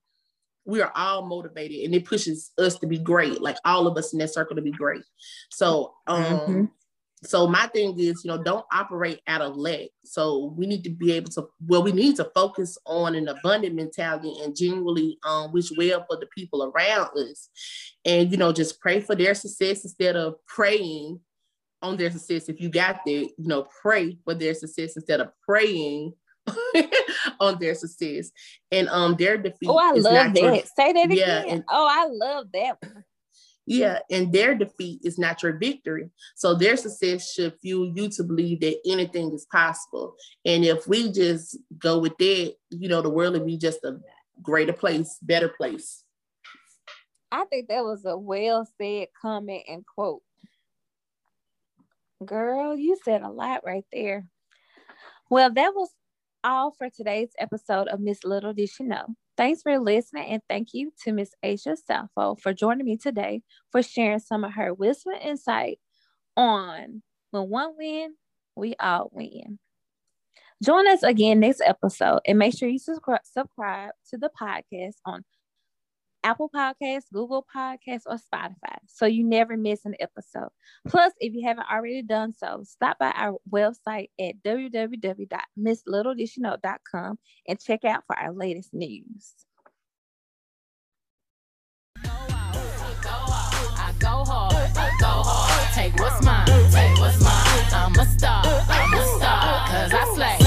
we 0.65 0.81
are 0.81 0.91
all 0.95 1.25
motivated 1.25 1.85
and 1.85 1.95
it 1.95 2.05
pushes 2.05 2.51
us 2.57 2.77
to 2.79 2.87
be 2.87 2.99
great, 2.99 3.41
like 3.41 3.57
all 3.65 3.87
of 3.87 3.97
us 3.97 4.13
in 4.13 4.19
that 4.19 4.33
circle 4.33 4.55
to 4.55 4.61
be 4.61 4.71
great. 4.71 5.03
So 5.49 5.95
um 6.07 6.37
Mhm. 6.47 6.69
so 7.23 7.47
my 7.47 7.67
thing 7.67 7.99
is, 7.99 8.23
you 8.23 8.29
know, 8.29 8.41
don't 8.41 8.65
operate 8.73 9.21
out 9.27 9.41
of 9.41 9.55
lack. 9.55 9.89
So 10.05 10.55
we 10.57 10.65
need 10.65 10.83
to 10.85 10.89
be 10.89 11.11
able 11.11 11.29
to, 11.33 11.47
well, 11.67 11.83
we 11.83 11.91
need 11.91 12.15
to 12.15 12.31
focus 12.33 12.79
on 12.87 13.13
an 13.13 13.27
abundant 13.27 13.75
mentality 13.75 14.33
and 14.43 14.55
genuinely 14.55 15.17
um 15.23 15.51
wish 15.51 15.71
well 15.77 16.05
for 16.09 16.17
the 16.17 16.27
people 16.35 16.63
around 16.63 17.09
us. 17.17 17.49
And 18.05 18.31
you 18.31 18.37
know, 18.37 18.51
just 18.51 18.79
pray 18.79 19.01
for 19.01 19.15
their 19.15 19.33
success 19.35 19.83
instead 19.83 20.15
of 20.15 20.35
praying 20.47 21.19
on 21.81 21.97
their 21.97 22.11
success. 22.11 22.49
If 22.49 22.59
you 22.61 22.69
got 22.69 23.01
there, 23.05 23.21
you 23.23 23.33
know, 23.39 23.67
pray 23.81 24.17
for 24.23 24.33
their 24.33 24.53
success 24.53 24.95
instead 24.95 25.19
of 25.19 25.29
praying 25.47 26.13
on 27.39 27.59
their 27.59 27.75
success. 27.75 28.31
And 28.71 28.87
um 28.89 29.15
their 29.17 29.37
defeat. 29.37 29.69
Oh, 29.69 29.77
I 29.77 29.93
is 29.95 30.03
love 30.03 30.13
not 30.13 30.37
your- 30.37 30.51
that. 30.51 30.67
Say 30.75 30.93
that 30.93 31.11
Yeah, 31.11 31.39
again. 31.41 31.49
and- 31.49 31.63
oh, 31.69 31.87
I 31.89 32.07
love 32.11 32.47
that 32.53 32.77
one. 32.81 33.03
Yeah, 33.67 33.99
and 34.09 34.33
their 34.33 34.55
defeat 34.55 35.01
is 35.03 35.19
not 35.19 35.43
your 35.43 35.53
victory. 35.57 36.09
So 36.35 36.55
their 36.55 36.75
success 36.75 37.31
should 37.31 37.53
fuel 37.61 37.93
you 37.95 38.09
to 38.09 38.23
believe 38.23 38.59
that 38.61 38.79
anything 38.85 39.31
is 39.33 39.45
possible. 39.51 40.15
And 40.43 40.65
if 40.65 40.87
we 40.87 41.11
just 41.11 41.57
go 41.77 41.99
with 41.99 42.17
that, 42.17 42.55
you 42.71 42.89
know, 42.89 43.01
the 43.03 43.09
world 43.11 43.33
will 43.33 43.45
be 43.45 43.57
just 43.57 43.83
a 43.85 43.99
greater 44.41 44.73
place, 44.73 45.17
better 45.21 45.47
place. 45.47 46.03
I 47.31 47.45
think 47.45 47.69
that 47.69 47.83
was 47.83 48.03
a 48.03 48.17
well 48.17 48.67
said 48.79 49.07
comment 49.21 49.63
and 49.69 49.85
quote. 49.85 50.21
Girl, 52.25 52.77
you 52.77 52.97
said 53.03 53.21
a 53.23 53.29
lot 53.29 53.61
right 53.65 53.85
there. 53.91 54.25
Well, 55.29 55.51
that 55.53 55.73
was 55.73 55.89
all 56.43 56.71
for 56.71 56.89
today's 56.89 57.31
episode 57.39 57.87
of 57.87 57.99
Miss 57.99 58.23
Little 58.23 58.53
Did 58.53 58.69
You 58.79 58.87
Know. 58.87 59.05
Thanks 59.37 59.63
for 59.63 59.79
listening, 59.79 60.25
and 60.29 60.41
thank 60.47 60.69
you 60.73 60.91
to 61.03 61.13
Miss 61.13 61.33
Aisha 61.43 61.75
Sappho 61.77 62.35
for 62.35 62.53
joining 62.53 62.85
me 62.85 62.97
today 62.97 63.41
for 63.71 63.81
sharing 63.81 64.19
some 64.19 64.43
of 64.43 64.53
her 64.53 64.73
wisdom 64.73 65.13
and 65.13 65.31
insight 65.31 65.79
on 66.37 67.01
when 67.31 67.49
one 67.49 67.73
win, 67.77 68.15
we 68.55 68.75
all 68.79 69.09
win. 69.11 69.57
Join 70.63 70.87
us 70.87 71.01
again 71.01 71.39
next 71.39 71.61
episode 71.65 72.19
and 72.27 72.37
make 72.37 72.55
sure 72.55 72.69
you 72.69 72.77
subscribe 72.77 73.91
to 74.09 74.17
the 74.17 74.29
podcast 74.39 74.95
on 75.05 75.23
Apple 76.23 76.49
Podcasts, 76.53 77.11
Google 77.13 77.45
Podcasts, 77.53 78.03
or 78.05 78.17
Spotify 78.17 78.77
so 78.87 79.05
you 79.05 79.23
never 79.23 79.55
miss 79.57 79.85
an 79.85 79.95
episode. 79.99 80.49
Plus, 80.87 81.13
if 81.19 81.33
you 81.33 81.45
haven't 81.47 81.67
already 81.71 82.01
done 82.01 82.33
so, 82.33 82.63
stop 82.63 82.97
by 82.99 83.11
our 83.11 83.37
website 83.51 84.09
at 84.19 84.41
www.misslittledishknow.com 84.43 87.19
and 87.47 87.59
check 87.59 87.85
out 87.85 88.03
for 88.07 88.17
our 88.17 88.33
latest 88.33 88.73
news. 88.73 89.35
Take 95.73 95.97
what's 95.99 96.23
mine, 96.23 96.45
take 96.71 96.97
what's 96.99 97.23
mine. 97.23 97.65
I'm 97.73 97.95
a 97.95 98.05
star, 98.05 98.43
I'm 98.45 98.93
a 98.93 99.05
star, 99.17 99.67
cause 99.67 99.93
I 99.93 100.13
slay. 100.15 100.40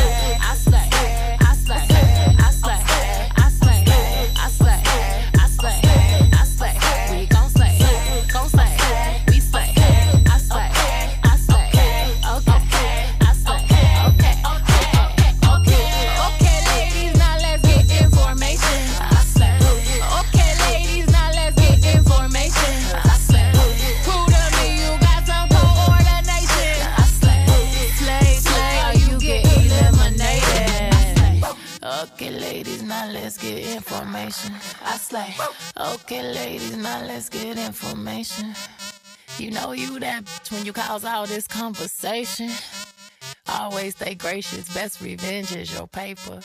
Information. 33.85 34.53
I 34.83 34.97
slay. 34.97 35.35
Okay, 35.95 36.23
ladies, 36.23 36.77
now 36.77 37.05
let's 37.05 37.29
get 37.29 37.59
information. 37.59 38.55
You 39.39 39.51
know 39.51 39.73
you 39.73 39.99
that 40.01 40.25
bitch 40.25 40.53
when 40.53 40.65
you 40.65 40.73
cause 40.73 41.05
all 41.05 41.27
this 41.27 41.47
conversation. 41.47 42.51
Always 43.49 43.95
stay 43.97 44.15
gracious. 44.15 44.73
Best 44.73 45.01
revenge 45.01 45.55
is 45.55 45.73
your 45.73 45.87
paper. 45.87 46.41